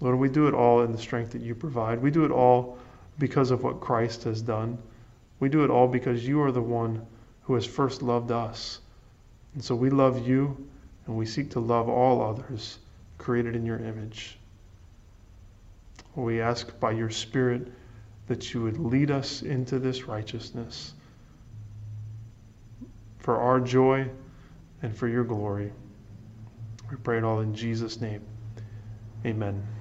Lord, 0.00 0.18
we 0.18 0.28
do 0.28 0.46
it 0.46 0.54
all 0.54 0.82
in 0.82 0.92
the 0.92 0.98
strength 0.98 1.32
that 1.32 1.40
you 1.40 1.54
provide. 1.54 2.02
We 2.02 2.10
do 2.10 2.24
it 2.24 2.30
all 2.30 2.78
because 3.18 3.50
of 3.50 3.62
what 3.62 3.80
Christ 3.80 4.24
has 4.24 4.42
done. 4.42 4.76
We 5.40 5.48
do 5.48 5.64
it 5.64 5.70
all 5.70 5.88
because 5.88 6.26
you 6.26 6.42
are 6.42 6.52
the 6.52 6.60
one 6.60 7.06
who 7.46 7.54
has 7.54 7.64
first 7.64 8.02
loved 8.02 8.32
us. 8.32 8.80
And 9.54 9.64
so 9.64 9.74
we 9.74 9.88
love 9.88 10.26
you 10.26 10.68
and 11.06 11.16
we 11.16 11.26
seek 11.26 11.50
to 11.52 11.60
love 11.60 11.88
all 11.88 12.22
others 12.22 12.78
created 13.18 13.54
in 13.54 13.64
your 13.64 13.78
image. 13.78 14.38
We 16.14 16.40
ask 16.40 16.78
by 16.80 16.92
your 16.92 17.10
Spirit 17.10 17.72
that 18.26 18.52
you 18.52 18.62
would 18.62 18.78
lead 18.78 19.10
us 19.10 19.42
into 19.42 19.78
this 19.78 20.04
righteousness 20.04 20.94
for 23.18 23.36
our 23.36 23.60
joy 23.60 24.08
and 24.82 24.96
for 24.96 25.08
your 25.08 25.24
glory. 25.24 25.72
We 26.90 26.96
pray 26.96 27.18
it 27.18 27.24
all 27.24 27.40
in 27.40 27.54
Jesus' 27.54 28.00
name. 28.00 28.22
Amen. 29.24 29.75